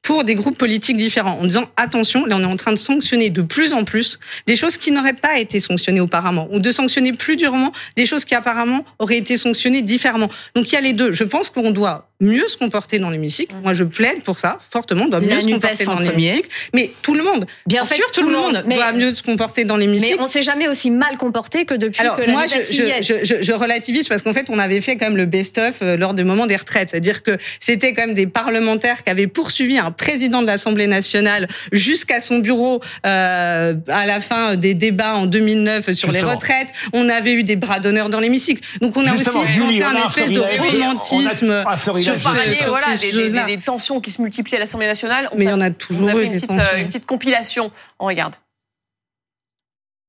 pour 0.08 0.24
des 0.24 0.36
groupes 0.36 0.58
politiques 0.58 0.96
différents, 0.96 1.38
en 1.42 1.44
disant 1.44 1.66
attention, 1.76 2.26
là 2.26 2.38
on 2.38 2.42
est 2.42 2.46
en 2.46 2.56
train 2.56 2.72
de 2.72 2.78
sanctionner 2.78 3.30
de 3.30 3.42
plus 3.42 3.74
en 3.74 3.84
plus 3.84 4.20
des 4.46 4.56
choses 4.56 4.78
qui 4.78 4.92
n'auraient 4.92 5.12
pas 5.12 5.38
été 5.38 5.60
sanctionnées 5.60 6.00
auparavant, 6.00 6.48
ou 6.50 6.62
de 6.62 6.72
sanctionner 6.72 7.12
plus 7.12 7.36
durement 7.36 7.74
des 7.98 8.06
choses 8.06 8.24
qui 8.24 8.34
apparemment 8.34 8.86
auraient 9.00 9.18
été 9.18 9.36
sanctionnées 9.36 9.82
différemment. 9.82 10.30
Donc 10.56 10.72
il 10.72 10.76
y 10.76 10.78
a 10.78 10.82
les 10.82 10.94
deux. 10.94 11.12
Je 11.12 11.26
pense 11.26 11.50
qu'on 11.50 11.72
doit 11.72 12.08
mieux 12.20 12.48
se 12.48 12.58
comporter 12.58 13.00
dans 13.00 13.10
l'hémicycle. 13.10 13.56
Moi, 13.64 13.74
je 13.74 13.84
plaide 13.84 14.24
pour 14.24 14.40
ça 14.40 14.58
fortement. 14.72 15.06
On 15.06 15.10
doit 15.10 15.20
mieux 15.20 15.40
se 15.40 15.48
comporter 15.48 15.86
dans 15.86 16.00
l'hémicycle. 16.00 16.50
Mais 16.74 16.90
tout 17.02 17.14
le 17.14 17.24
monde. 17.24 17.46
Bien 17.68 17.86
sûr, 17.86 18.12
tout, 18.12 18.24
le 18.24 18.36
monde, 18.36 18.64
doit 18.68 18.92
mieux 18.92 19.14
se 19.14 19.22
comporter 19.22 19.66
dans 19.66 19.78
l'hémicycle. 19.78 20.16
Mais 20.18 20.24
on 20.24 20.28
s'est 20.28 20.42
jamais 20.42 20.68
aussi 20.68 20.90
mal 20.90 21.18
comporté 21.18 21.66
que 21.66 21.76
depuis 21.76 22.02
Alors, 22.02 22.18
que 22.18 22.30
moi, 22.30 22.46
je, 22.48 22.62
je, 22.62 23.24
je, 23.24 23.42
je, 23.42 23.54
relativise 23.54 24.08
parce 24.08 24.24
qu'en 24.24 24.34
fait, 24.34 24.50
on 24.50 24.58
avait 24.58 24.82
fait 24.82 24.96
quand 24.98 25.06
même 25.06 25.18
le 25.18 25.26
best-of 25.26 25.76
euh, 25.82 25.96
lors 25.96 26.14
du 26.14 26.24
moment 26.24 26.48
des 26.48 26.56
retraites. 26.56 26.90
C'est-à-dire 26.90 27.22
que 27.22 27.38
c'était 27.60 27.94
quand 27.94 28.08
même 28.08 28.16
des 28.16 28.28
parlementaires 28.28 29.04
qui 29.04 29.10
avaient 29.12 29.28
poursuivi 29.28 29.78
un 29.78 29.92
président 29.98 30.42
de 30.42 30.48
l'Assemblée 30.48 30.88
nationale 30.88 31.48
jusqu'à 31.72 32.22
son 32.22 32.40
bureau 32.40 32.82
euh, 33.06 33.74
à 33.88 34.06
la 34.06 34.22
fin 34.22 34.56
des 34.56 34.74
débats 34.74 35.16
en 35.16 35.26
2009 35.26 35.92
sur 35.92 36.12
les 36.12 36.22
retraites. 36.22 36.70
On 36.94 37.10
avait 37.10 37.34
eu 37.34 37.44
des 37.44 37.56
bras 37.56 37.80
d'honneur 37.80 38.10
dans 38.10 38.20
l'hémicycle. 38.20 38.62
Donc 38.82 38.96
on 38.96 39.06
a 39.06 39.14
aussi 39.14 39.48
Julie, 39.48 39.84
un 39.84 39.96
espèce 40.08 40.32
de 40.32 40.40
romantisme 40.40 41.64
sur 42.02 42.16
voilà, 42.18 43.46
des, 43.46 43.58
tensions 43.58 44.00
qui 44.00 44.12
se 44.12 44.22
multiplient 44.22 44.58
à 44.58 44.60
l'Assemblée 44.60 44.88
nationale. 44.88 45.30
Mais 45.36 45.46
il 45.46 45.50
y 45.50 45.54
en 45.54 45.62
a 45.62 45.72
toujours 45.72 46.10
eu 46.18 46.24
une, 46.24 46.34
petite, 46.34 46.52
euh, 46.52 46.78
une 46.78 46.88
petite 46.88 47.06
compilation. 47.06 47.72
On 48.00 48.06
regarde. 48.06 48.36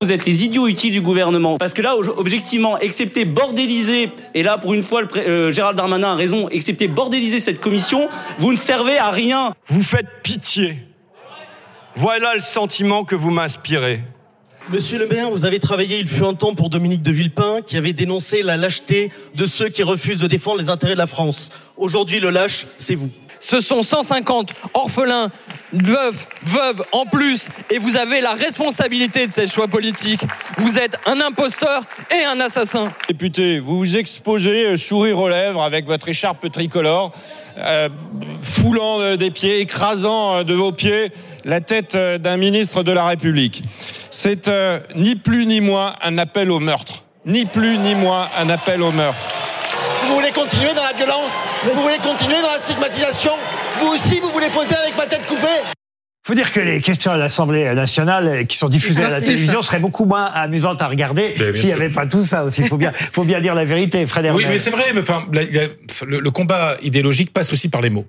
Vous 0.00 0.12
êtes 0.12 0.26
les 0.26 0.44
idiots 0.44 0.68
utiles 0.68 0.92
du 0.92 1.00
gouvernement. 1.00 1.58
Parce 1.58 1.74
que 1.74 1.82
là, 1.82 1.96
objectivement, 1.96 2.78
excepté 2.78 3.24
bordéliser, 3.24 4.10
et 4.32 4.44
là, 4.44 4.56
pour 4.56 4.72
une 4.72 4.84
fois, 4.84 5.02
le 5.02 5.08
euh, 5.16 5.50
Gérald 5.50 5.76
Darmanin 5.76 6.12
a 6.12 6.14
raison, 6.14 6.48
excepté 6.50 6.86
bordéliser 6.86 7.40
cette 7.40 7.60
commission, 7.60 8.08
vous 8.38 8.52
ne 8.52 8.56
servez 8.56 8.96
à 8.96 9.10
rien. 9.10 9.54
Vous 9.66 9.82
faites 9.82 10.06
pitié. 10.22 10.78
Voilà 11.96 12.34
le 12.34 12.40
sentiment 12.40 13.04
que 13.04 13.16
vous 13.16 13.30
m'inspirez. 13.30 14.02
Monsieur 14.70 14.98
le 14.98 15.06
maire, 15.06 15.30
vous 15.30 15.46
avez 15.46 15.60
travaillé, 15.60 15.98
il 15.98 16.06
fut 16.06 16.25
un 16.25 16.34
temps 16.34 16.54
pour 16.54 16.68
Dominique 16.68 17.02
de 17.02 17.10
Villepin, 17.10 17.62
qui 17.66 17.78
avait 17.78 17.94
dénoncé 17.94 18.42
la 18.42 18.58
lâcheté 18.58 19.10
de 19.34 19.46
ceux 19.46 19.70
qui 19.70 19.82
refusent 19.82 20.18
de 20.18 20.26
défendre 20.26 20.60
les 20.60 20.68
intérêts 20.68 20.92
de 20.92 20.98
la 20.98 21.06
France. 21.06 21.48
Aujourd'hui, 21.78 22.20
le 22.20 22.28
lâche, 22.28 22.66
c'est 22.76 22.94
vous. 22.94 23.08
Ce 23.40 23.62
sont 23.62 23.80
150 23.80 24.52
orphelins, 24.75 25.30
veuves, 25.72 26.26
veuves 26.42 26.82
en 26.92 27.06
plus, 27.06 27.48
et 27.70 27.78
vous 27.78 27.96
avez 27.96 28.20
la 28.20 28.34
responsabilité 28.34 29.26
de 29.26 29.32
ces 29.32 29.46
choix 29.46 29.68
politiques. 29.68 30.20
Vous 30.58 30.78
êtes 30.78 30.98
un 31.06 31.18
imposteur 31.22 31.84
et 32.10 32.25
un 32.25 32.38
assassin. 32.38 32.92
Député, 33.08 33.60
vous 33.60 33.78
vous 33.78 33.96
exposez, 33.96 34.66
euh, 34.66 34.76
sourire 34.76 35.18
aux 35.18 35.30
lèvres, 35.30 35.62
avec 35.62 35.87
votre 35.87 36.10
écharpe 36.10 36.52
tricolore, 36.52 37.12
euh, 37.56 37.88
foulant 38.42 39.00
euh, 39.00 39.16
des 39.16 39.30
pieds, 39.30 39.60
écrasant 39.60 40.44
de 40.44 40.52
vos 40.52 40.72
pieds 40.72 41.10
la 41.46 41.62
tête 41.62 41.96
d'un 41.96 42.37
ministre 42.37 42.82
de 42.82 42.92
la 42.92 43.06
République. 43.06 43.62
C'est 44.10 44.50
ni 44.94 45.16
plus 45.16 45.46
ni 45.46 45.60
moins 45.60 45.96
un 46.02 46.18
appel 46.18 46.50
au 46.50 46.60
meurtre. 46.60 47.04
Ni 47.26 47.44
plus 47.46 47.78
ni 47.78 47.94
moins 47.94 48.28
un 48.38 48.48
appel 48.48 48.82
au 48.82 48.90
meurtre. 48.90 49.20
Vous 50.06 50.14
voulez 50.14 50.30
continuer 50.32 50.72
dans 50.74 50.82
la 50.82 50.92
violence 50.92 51.32
Vous 51.64 51.80
voulez 51.80 51.98
continuer 51.98 52.40
dans 52.40 52.48
la 52.48 52.58
stigmatisation 52.58 53.32
Vous 53.78 53.88
aussi, 53.88 54.20
vous 54.20 54.30
voulez 54.30 54.48
poser 54.50 54.74
avec 54.74 54.96
ma 54.96 55.06
tête 55.06 55.26
coupée 55.26 55.62
faut 56.28 56.34
dire 56.34 56.52
que 56.52 56.60
les 56.60 56.82
questions 56.82 57.10
à 57.10 57.16
l'Assemblée 57.16 57.72
nationale 57.72 58.46
qui 58.46 58.58
sont 58.58 58.68
diffusées 58.68 59.02
à 59.02 59.08
la 59.08 59.22
télévision 59.22 59.62
seraient 59.62 59.78
beaucoup 59.78 60.04
moins 60.04 60.26
amusantes 60.26 60.82
à 60.82 60.86
regarder 60.86 61.34
s'il 61.54 61.64
n'y 61.64 61.72
avait 61.72 61.88
pas 61.88 62.04
tout 62.04 62.22
ça 62.22 62.44
aussi. 62.44 62.60
Il 62.60 62.68
faut 62.68 62.76
bien, 62.76 62.92
faut 62.92 63.24
bien 63.24 63.40
dire 63.40 63.54
la 63.54 63.64
vérité, 63.64 64.06
Frédéric. 64.06 64.36
Oui, 64.36 64.44
mais 64.46 64.58
c'est 64.58 64.68
vrai. 64.68 64.92
Mais 64.92 65.00
enfin, 65.00 65.26
le, 65.30 66.30
combat 66.30 66.76
idéologique 66.82 67.32
passe 67.32 67.50
aussi 67.50 67.70
par 67.70 67.80
les 67.80 67.88
mots. 67.88 68.04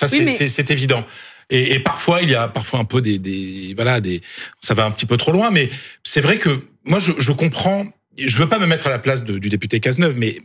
Ça, 0.00 0.08
c'est 0.08 0.70
évident. 0.72 1.04
Et, 1.50 1.80
parfois, 1.80 2.22
il 2.22 2.30
y 2.30 2.34
a 2.34 2.48
parfois 2.48 2.78
un 2.78 2.84
peu 2.84 3.02
des, 3.02 3.18
des, 3.18 3.72
voilà, 3.74 4.00
des, 4.00 4.20
ça 4.60 4.74
va 4.74 4.84
un 4.84 4.90
petit 4.90 5.06
peu 5.06 5.16
trop 5.16 5.32
loin. 5.32 5.50
Mais 5.50 5.68
c'est 6.04 6.20
vrai 6.20 6.38
que 6.38 6.60
moi, 6.84 6.98
je, 6.98 7.12
je 7.18 7.32
comprends. 7.32 7.86
Je 8.16 8.36
veux 8.36 8.48
pas 8.48 8.58
me 8.58 8.66
mettre 8.66 8.86
à 8.86 8.90
la 8.90 8.98
place 8.98 9.24
du 9.24 9.48
député 9.48 9.80
Cazeneuve, 9.80 10.14
mais 10.16 10.36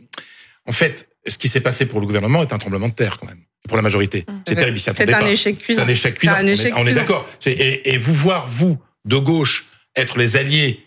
en 0.66 0.72
fait, 0.72 1.08
ce 1.26 1.38
qui 1.38 1.48
s'est 1.48 1.60
passé 1.60 1.86
pour 1.86 2.00
le 2.00 2.06
gouvernement 2.06 2.42
est 2.42 2.52
un 2.52 2.58
tremblement 2.58 2.88
de 2.88 2.94
terre 2.94 3.18
quand 3.18 3.26
même, 3.26 3.40
pour 3.68 3.76
la 3.76 3.82
majorité. 3.82 4.24
Mmh. 4.26 4.32
C'est 4.46 4.56
terrible, 4.56 4.78
C'est 4.78 5.14
un 5.14 5.26
échec 5.26 5.58
cuisant. 5.58 5.82
C'est 5.82 5.86
un 5.86 5.88
échec 5.88 6.14
cuisant. 6.14 6.34
on 6.76 6.86
est, 6.86 6.94
d'accord. 6.94 7.28
Et, 7.46 7.92
et 7.92 7.98
vous 7.98 8.14
voir, 8.14 8.48
vous, 8.48 8.78
de 9.04 9.16
gauche, 9.16 9.66
être 9.94 10.18
les 10.18 10.36
alliés 10.36 10.85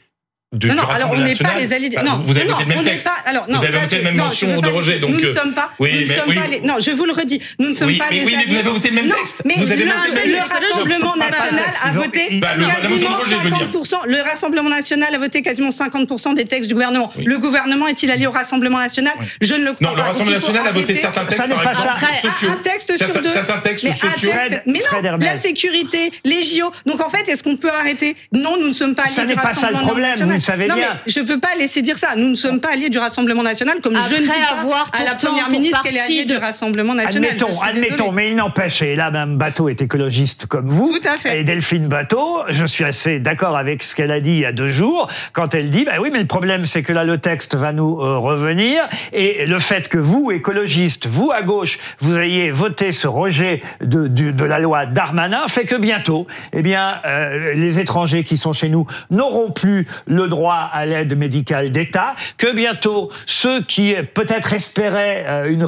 non, 0.51 0.73
non, 0.73 0.83
alors 0.89 1.11
on 1.11 1.17
n'est 1.19 1.35
pas 1.35 1.59
les 1.59 1.71
alliés. 1.73 1.91
non, 2.03 2.23
vous 2.25 2.35
avez 2.35 2.47
voté 2.47 2.63
le 2.63 2.69
même 2.69 2.83
texte. 2.83 3.05
Pas, 3.05 3.29
alors, 3.29 3.47
non, 3.47 3.59
vous 3.59 3.65
avez 3.65 3.77
voté 3.77 3.97
la 3.97 4.03
même 4.11 4.17
motion 4.17 4.59
de 4.59 4.67
rejet. 4.69 4.97
Donc, 4.97 5.11
nous 5.11 5.19
ne 5.19 5.31
sommes 5.31 5.53
pas. 5.53 5.69
Oui, 5.77 5.91
nous 5.93 6.07
ne 6.07 6.13
sommes 6.19 6.33
pas 6.33 6.47
les, 6.47 6.61
non, 6.61 6.73
je 6.79 6.89
vous 6.89 7.05
le 7.05 7.13
redis. 7.13 7.39
Nous 7.59 7.69
ne 7.69 7.73
sommes 7.75 7.89
oui, 7.89 7.97
pas 7.99 8.05
mais 8.09 8.17
les 8.17 8.25
oui, 8.25 8.33
alliés. 8.33 8.45
mais 8.47 8.53
vous 8.53 8.59
avez 8.59 8.69
voté 8.71 8.89
le 8.89 8.95
même 8.95 9.09
texte. 9.09 9.43
mais 9.45 9.53
vous 9.57 9.71
avez 9.71 9.83
le, 9.85 9.91
le 9.91 10.39
Rassemblement 10.39 11.15
national 11.17 11.65
a 11.83 11.91
voté 11.91 12.39
bah, 12.39 12.47
quasiment 12.81 13.19
50%. 13.19 13.95
Le 14.07 14.21
Rassemblement 14.23 14.69
national 14.69 15.13
a 15.13 15.19
voté 15.19 15.43
quasiment 15.43 15.69
50% 15.69 16.33
des 16.33 16.45
textes 16.45 16.67
du 16.67 16.73
gouvernement. 16.73 17.13
Le 17.23 17.37
gouvernement 17.37 17.87
est-il 17.87 18.09
allié 18.09 18.25
au 18.25 18.31
Rassemblement 18.31 18.79
national? 18.79 19.13
Je 19.41 19.53
ne 19.53 19.65
le 19.65 19.73
crois 19.73 19.93
pas. 19.93 19.95
Non, 19.95 19.97
le 19.97 20.01
Rassemblement 20.09 20.31
national 20.31 20.67
a 20.67 20.71
voté 20.71 20.95
certains 20.95 21.25
textes, 21.25 21.47
par 21.47 21.67
exemple, 21.67 22.05
sociaux. 22.23 22.49
Un 22.51 22.63
texte 22.63 22.97
sur 22.97 23.21
deux. 23.21 23.29
Certains 23.29 23.59
textes 23.59 23.93
sociaux. 23.93 24.31
Mais 24.65 24.81
non, 25.03 25.17
la 25.19 25.35
sécurité, 25.35 26.11
les 26.25 26.41
JO. 26.41 26.71
Donc 26.87 27.01
en 27.01 27.09
fait, 27.09 27.29
est-ce 27.29 27.43
qu'on 27.43 27.55
peut 27.57 27.69
arrêter? 27.71 28.15
Non, 28.33 28.57
nous 28.59 28.69
ne 28.69 28.73
sommes 28.73 28.95
pas 28.95 29.03
alliés 29.03 29.35
du 29.35 29.39
Rassemblement 29.39 29.93
national. 29.95 30.38
Pas 30.45 30.55
le 30.55 30.67
problème, 30.67 30.67
vous 30.67 30.67
le 30.67 30.67
savez 30.67 30.67
bien. 30.67 30.99
Je 31.05 31.19
peux 31.21 31.39
pas 31.39 31.55
laisser 31.57 31.81
dire 31.81 31.97
ça. 31.97 32.15
Nous 32.15 32.29
ne 32.29 32.35
sommes 32.35 32.59
pas 32.59 32.73
alliés 32.73 32.89
du 32.89 32.97
Rassemblement 32.97 33.43
national, 33.43 33.79
comme 33.81 33.95
je 33.95 34.15
ne 34.15 34.19
dis 34.19 34.27
pas 34.27 34.59
avoir 34.59 34.89
à 34.93 35.03
la 35.03 35.15
première 35.15 35.49
ministre 35.49 35.81
qu'elle 35.83 35.95
est 35.97 36.01
alliée 36.01 36.25
du 36.25 36.37
Rassemblement 36.37 36.93
national. 36.93 37.31
Admettons, 37.31 37.61
admettons, 37.61 38.11
mais 38.11 38.29
il 38.29 38.35
n'empêche, 38.35 38.81
et 38.81 38.95
là, 38.95 39.11
même 39.11 39.37
Bateau 39.37 39.69
est 39.69 39.81
écologiste 39.81 40.45
comme 40.47 40.67
vous. 40.67 40.97
Tout 40.99 41.07
à 41.07 41.17
fait. 41.17 41.39
Et 41.39 41.43
Delphine 41.43 41.87
Bateau, 41.87 42.41
je 42.49 42.65
suis 42.65 42.83
assez 42.83 43.19
d'accord 43.19 43.57
avec 43.57 43.83
ce 43.83 43.95
qu'elle 43.95 44.11
a 44.11 44.19
dit 44.19 44.31
il 44.31 44.39
y 44.39 44.45
a 44.45 44.51
deux 44.51 44.69
jours, 44.69 45.09
quand 45.33 45.55
elle 45.55 45.69
dit, 45.69 45.85
bah 45.85 45.93
oui, 45.99 46.09
mais 46.11 46.19
le 46.19 46.27
problème, 46.27 46.65
c'est 46.65 46.83
que 46.83 46.93
là, 46.93 47.03
le 47.03 47.17
texte 47.17 47.55
va 47.55 47.73
nous 47.73 47.99
euh, 47.99 48.17
revenir, 48.17 48.87
et 49.13 49.45
le 49.45 49.59
fait 49.59 49.87
que 49.87 49.97
vous, 49.97 50.31
écologistes, 50.31 51.07
vous 51.07 51.31
à 51.31 51.41
gauche, 51.41 51.79
vous 51.99 52.17
ayez 52.17 52.51
voté 52.51 52.91
ce 52.91 53.07
rejet 53.07 53.61
de, 53.81 54.07
de, 54.07 54.45
la 54.45 54.59
loi 54.59 54.85
Darmanin, 54.85 55.47
fait 55.47 55.65
que 55.65 55.75
bientôt, 55.75 56.27
eh 56.53 56.61
bien, 56.61 56.99
euh, 57.05 57.53
les 57.53 57.79
étrangers 57.79 58.23
qui 58.23 58.37
sont 58.37 58.53
chez 58.53 58.69
nous 58.69 58.85
n'auront 59.09 59.51
plus 59.51 59.87
le 60.07 60.27
droit 60.29 60.69
à 60.71 60.85
l'aide 60.85 61.17
médicale 61.17 61.71
d'État, 61.71 62.15
que 62.37 62.53
bientôt 62.53 63.11
ceux 63.25 63.61
qui 63.61 63.95
peut-être 64.13 64.53
espéraient 64.53 65.25
euh, 65.27 65.51
une, 65.51 65.65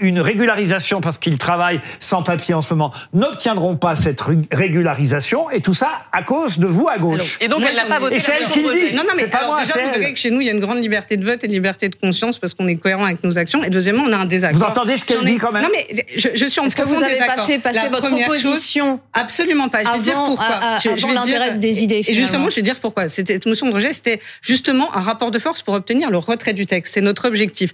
une 0.00 0.20
régularisation 0.20 1.00
parce 1.00 1.18
qu'ils 1.18 1.38
travaillent 1.38 1.80
sans 2.00 2.22
papier 2.22 2.54
en 2.54 2.62
ce 2.62 2.72
moment 2.72 2.92
n'obtiendront 3.12 3.76
pas 3.76 3.96
cette 3.96 4.20
régularisation 4.52 5.50
et 5.50 5.60
tout 5.60 5.74
ça 5.74 6.02
à 6.12 6.22
cause 6.22 6.58
de 6.58 6.66
vous 6.66 6.88
à 6.88 6.98
gauche. 6.98 7.38
et 7.40 7.48
donc 7.48 7.62
elle 7.68 7.76
n'a 7.76 7.84
pas 7.84 7.98
voté. 7.98 8.16
Et 8.16 8.18
c'est 8.18 8.32
elle 8.40 8.48
qui 8.48 8.62
le 8.62 8.72
dit. 8.72 8.94
Non, 8.94 9.02
non, 9.02 9.12
mais 9.16 9.26
pas 9.26 9.46
moi, 9.46 9.60
déjà, 9.60 9.74
que 10.12 10.18
chez 10.18 10.30
nous, 10.30 10.40
il 10.40 10.46
y 10.46 10.50
a 10.50 10.52
une 10.52 10.60
grande 10.60 10.78
liberté 10.78 11.16
de 11.16 11.24
vote 11.24 11.42
et 11.44 11.48
de 11.48 11.52
liberté 11.52 11.88
de 11.88 11.94
conscience 11.94 12.38
parce 12.38 12.54
qu'on 12.54 12.68
est 12.68 12.76
cohérent 12.76 13.04
avec 13.04 13.22
nos 13.24 13.38
actions. 13.38 13.62
Et 13.62 13.70
deuxièmement, 13.70 14.04
on 14.06 14.12
a 14.12 14.16
un 14.16 14.24
désaccord. 14.24 14.58
Vous 14.58 14.64
entendez 14.64 14.96
ce 14.96 15.04
qu'elle 15.04 15.24
dit 15.24 15.38
quand 15.38 15.52
même 15.52 15.62
Non, 15.62 15.68
mais 15.72 15.86
je, 16.16 16.28
je 16.34 16.46
suis 16.46 16.60
en 16.60 16.64
Est-ce 16.64 16.76
que 16.76 16.82
vous 16.82 17.00
n'avez 17.00 17.18
pas 17.18 17.44
fait 17.46 17.58
passer 17.58 17.88
votre 17.90 18.12
opposition 18.12 19.00
Absolument 19.12 19.68
pas. 19.68 19.82
Je 19.84 19.90
vais 19.90 19.98
dire 20.00 20.14
pourquoi. 20.14 20.46
À, 20.46 20.78
je, 20.78 20.88
vais 20.88 21.14
l'intérêt 21.14 21.52
des 21.58 21.82
idées. 21.82 22.02
Et 22.06 22.12
justement, 22.12 22.50
je 22.50 22.56
vais 22.56 22.62
dire 22.62 22.80
pourquoi. 22.80 23.08
Cette 23.08 23.46
motion 23.46 23.68
de 23.68 23.74
rejet, 23.74 23.92
c'était 24.04 24.22
justement 24.40 24.94
un 24.96 25.00
rapport 25.00 25.30
de 25.30 25.38
force 25.38 25.62
pour 25.62 25.74
obtenir 25.74 26.10
le 26.10 26.18
retrait 26.18 26.54
du 26.54 26.66
texte. 26.66 26.94
C'est 26.94 27.00
notre 27.00 27.28
objectif. 27.28 27.72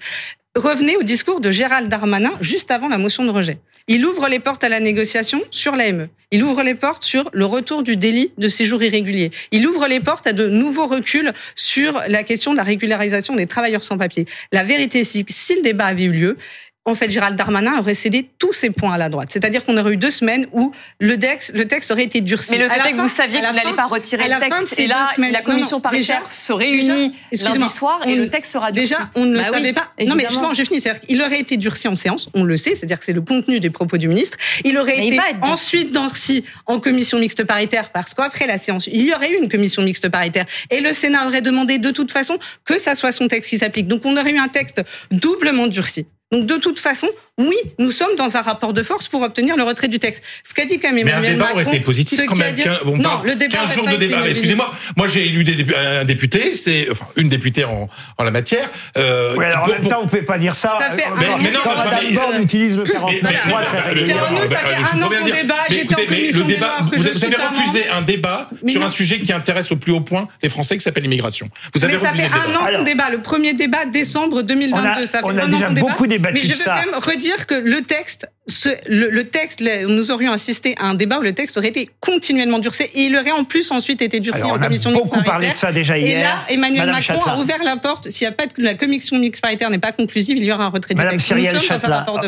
Revenez 0.56 0.96
au 0.96 1.02
discours 1.02 1.40
de 1.40 1.50
Gérald 1.50 1.88
Darmanin 1.88 2.32
juste 2.40 2.70
avant 2.70 2.88
la 2.88 2.98
motion 2.98 3.24
de 3.24 3.30
rejet. 3.30 3.58
Il 3.86 4.04
ouvre 4.04 4.28
les 4.28 4.40
portes 4.40 4.64
à 4.64 4.68
la 4.68 4.80
négociation 4.80 5.40
sur 5.50 5.76
l'AME. 5.76 6.08
Il 6.30 6.42
ouvre 6.42 6.62
les 6.62 6.74
portes 6.74 7.04
sur 7.04 7.30
le 7.32 7.46
retour 7.46 7.82
du 7.82 7.96
délit 7.96 8.32
de 8.36 8.48
séjour 8.48 8.82
irrégulier. 8.82 9.30
Il 9.52 9.66
ouvre 9.66 9.86
les 9.86 10.00
portes 10.00 10.26
à 10.26 10.32
de 10.32 10.48
nouveaux 10.48 10.86
reculs 10.86 11.32
sur 11.54 12.02
la 12.08 12.22
question 12.24 12.52
de 12.52 12.56
la 12.56 12.64
régularisation 12.64 13.34
des 13.34 13.46
travailleurs 13.46 13.84
sans 13.84 13.96
papier. 13.96 14.26
La 14.52 14.64
vérité, 14.64 15.04
c'est 15.04 15.22
que 15.22 15.32
si 15.32 15.54
le 15.54 15.62
débat 15.62 15.86
avait 15.86 16.04
eu 16.04 16.12
lieu, 16.12 16.36
en 16.88 16.94
fait, 16.94 17.10
Gérald 17.10 17.36
Darmanin 17.36 17.78
aurait 17.78 17.94
cédé 17.94 18.30
tous 18.38 18.52
ses 18.52 18.70
points 18.70 18.94
à 18.94 18.98
la 18.98 19.08
droite. 19.08 19.28
C'est-à-dire 19.30 19.64
qu'on 19.64 19.76
aurait 19.76 19.92
eu 19.92 19.96
deux 19.96 20.10
semaines 20.10 20.46
où 20.52 20.72
le, 21.00 21.16
dex, 21.16 21.52
le 21.54 21.66
texte 21.66 21.90
aurait 21.90 22.04
été 22.04 22.20
durci. 22.20 22.52
Mais 22.52 22.58
le 22.58 22.68
fait 22.68 22.88
est 22.88 22.92
que 22.92 22.96
vous 22.96 23.08
saviez 23.08 23.40
qu'il 23.40 23.54
n'allait 23.54 23.76
pas 23.76 23.86
retirer 23.86 24.28
le 24.28 24.38
texte, 24.38 24.78
et 24.78 24.86
là, 24.86 25.10
la 25.18 25.42
commission 25.42 25.80
paritaire 25.80 26.30
se 26.30 26.52
réunit 26.52 27.14
lundi 27.42 27.68
soir 27.68 28.06
et 28.06 28.14
le 28.14 28.28
texte 28.30 28.52
sera 28.52 28.72
durci. 28.72 28.90
Déjà, 28.90 29.10
on 29.14 29.26
ne 29.26 29.32
le 29.32 29.38
bah 29.38 29.44
savait 29.44 29.72
pas. 29.72 29.92
Non, 30.06 30.14
mais 30.14 30.24
justement, 30.28 30.54
je 30.54 30.62
finis. 30.64 30.80
C'est-à-dire 30.80 31.02
qu'il 31.02 31.20
aurait 31.20 31.40
été 31.40 31.56
durci 31.56 31.88
en 31.88 31.94
séance, 31.94 32.30
on 32.34 32.44
le 32.44 32.56
sait, 32.56 32.74
c'est-à-dire 32.74 32.98
que 32.98 33.04
c'est 33.04 33.12
le 33.12 33.20
contenu 33.20 33.60
des 33.60 33.70
propos 33.70 33.98
du 33.98 34.08
ministre. 34.08 34.38
Il 34.64 34.78
aurait 34.78 35.06
été 35.06 35.20
ensuite 35.42 35.92
durci 35.92 36.44
en 36.66 36.80
commission 36.80 37.18
mixte 37.18 37.44
paritaire 37.44 37.90
parce 37.90 38.14
qu'après 38.14 38.46
la 38.46 38.58
séance, 38.58 38.86
il 38.86 39.02
y 39.02 39.12
aurait 39.12 39.32
eu 39.32 39.36
une 39.36 39.48
commission 39.48 39.82
mixte 39.82 40.08
paritaire 40.08 40.46
et 40.70 40.80
le 40.80 40.92
Sénat 40.92 41.26
aurait 41.26 41.42
demandé 41.42 41.78
de 41.78 41.90
toute 41.90 42.12
façon 42.12 42.38
que 42.64 42.78
ça 42.78 42.94
soit 42.94 43.12
son 43.12 43.28
texte 43.28 43.50
qui 43.50 43.58
s'applique. 43.58 43.88
Donc 43.88 44.02
on 44.04 44.16
aurait 44.16 44.32
eu 44.32 44.38
un 44.38 44.48
texte 44.48 44.82
doublement 45.10 45.66
durci. 45.66 46.06
Donc 46.30 46.46
de 46.46 46.56
toute 46.56 46.78
façon, 46.78 47.08
oui, 47.38 47.56
nous 47.78 47.92
sommes 47.92 48.16
dans 48.16 48.36
un 48.36 48.42
rapport 48.42 48.72
de 48.72 48.82
force 48.82 49.06
pour 49.06 49.22
obtenir 49.22 49.56
le 49.56 49.62
retrait 49.62 49.86
du 49.86 50.00
texte. 50.00 50.22
Ce 50.44 50.54
qu'a 50.54 50.64
dit 50.64 50.80
quand 50.80 50.92
même 50.92 51.06
Emmanuel 51.06 51.22
Mais 51.22 51.28
un 51.28 51.32
débat 51.32 51.52
aurait 51.52 51.62
été 51.62 51.80
positif 51.80 52.20
quand 52.26 52.36
même. 52.36 52.54
non, 52.84 53.22
le 53.24 53.36
débat 53.36 53.58
15 53.58 53.74
jours 53.74 53.86
de 53.86 53.96
débat. 53.96 54.26
Excusez-moi, 54.26 54.72
moi 54.96 55.06
j'ai 55.06 55.26
élu 55.26 55.44
des 55.44 55.56
un 55.74 56.04
député, 56.04 56.54
c'est 56.54 56.88
enfin 56.90 57.06
une 57.16 57.28
députée 57.28 57.64
en, 57.64 57.88
en 58.16 58.24
la 58.24 58.30
matière. 58.30 58.68
Euh, 58.96 59.34
oui, 59.36 59.44
alors 59.44 59.64
en 59.64 59.68
même 59.68 59.86
temps, 59.86 60.00
vous 60.02 60.08
pouvez 60.08 60.22
pas 60.22 60.38
dire 60.38 60.54
ça. 60.54 60.78
ça 60.80 60.90
fait 60.96 61.04
mais, 61.16 61.26
mais 61.40 61.50
non, 61.52 61.60
Madame 61.64 62.14
Borne 62.14 62.42
utilise 62.42 62.78
le 62.78 62.84
49.3 62.84 63.64
très 63.64 63.80
régulièrement. 63.80 64.30
Nous, 64.32 64.50
ça 64.50 64.56
fait 64.56 64.96
un 64.96 65.02
an 65.02 65.08
qu'on 65.08 65.24
débat. 65.24 65.54
J'étais 65.70 65.94
en 65.94 66.04
commission 66.06 66.44
débat, 66.46 66.76
vous, 66.92 67.24
avez 67.24 67.36
refusé 67.36 67.88
un 67.88 68.02
débat 68.02 68.48
sur 68.66 68.82
un 68.82 68.88
sujet 68.88 69.20
qui 69.20 69.32
intéresse 69.32 69.70
au 69.70 69.76
plus 69.76 69.92
haut 69.92 70.00
point 70.00 70.26
les 70.42 70.48
Français, 70.48 70.76
qui 70.76 70.82
s'appelle 70.82 71.04
l'immigration. 71.04 71.48
Vous 71.74 71.84
avez 71.84 71.96
refusé 71.96 72.24
le 72.24 72.28
débat. 72.28 72.36
Ça 72.36 72.42
fait 72.42 72.56
un 72.56 72.56
an 72.56 72.78
qu'on 72.78 72.82
débat. 72.84 73.10
Le 73.10 73.18
premier 73.18 73.52
débat, 73.52 73.84
décembre 73.86 74.42
2022. 74.42 75.06
Ça 75.06 75.20
fait 75.20 75.24
un 75.24 75.38
an 75.38 75.40
qu'on 75.40 75.72
débat. 75.72 75.80
beaucoup 75.80 76.06
débattu 76.06 76.48
de 76.48 76.54
ça 76.54 76.80
redire 76.98 77.27
que 77.46 77.54
le 77.54 77.82
texte, 77.82 78.28
ce, 78.48 78.70
le, 78.88 79.10
le, 79.10 79.24
texte, 79.24 79.62
nous 79.86 80.10
aurions 80.10 80.32
assisté 80.32 80.74
à 80.80 80.86
un 80.86 80.94
débat 80.94 81.18
où 81.18 81.22
le 81.22 81.34
texte 81.34 81.58
aurait 81.58 81.68
été 81.68 81.90
continuellement 82.00 82.58
durcé 82.58 82.90
et 82.94 83.02
il 83.02 83.16
aurait 83.16 83.32
en 83.32 83.44
plus 83.44 83.70
ensuite 83.70 84.00
été 84.00 84.20
durci 84.20 84.42
en 84.42 84.58
commission 84.58 84.90
mixte 84.90 85.10
paritaire. 85.10 85.14
On 85.14 85.18
a 85.18 85.20
beaucoup 85.20 85.30
parlé 85.30 85.50
de 85.50 85.56
ça 85.56 85.72
déjà 85.72 85.98
hier. 85.98 86.18
Et 86.18 86.22
là, 86.22 86.36
Emmanuel 86.48 86.90
Macron 86.90 87.22
a 87.22 87.38
ouvert 87.38 87.62
la 87.62 87.76
porte. 87.76 88.08
S'il 88.08 88.24
y 88.24 88.28
a 88.28 88.32
pas 88.32 88.46
de, 88.46 88.52
la 88.58 88.74
commission 88.74 89.18
mixte 89.18 89.42
paritaire 89.42 89.68
n'est 89.70 89.78
pas 89.78 89.92
conclusive, 89.92 90.38
il 90.38 90.44
y 90.44 90.52
aura 90.52 90.64
un 90.64 90.70
retrait 90.70 90.94
Madame 90.94 91.12
du 91.12 91.18
texte. 91.18 91.28
Cyrielle 91.28 91.58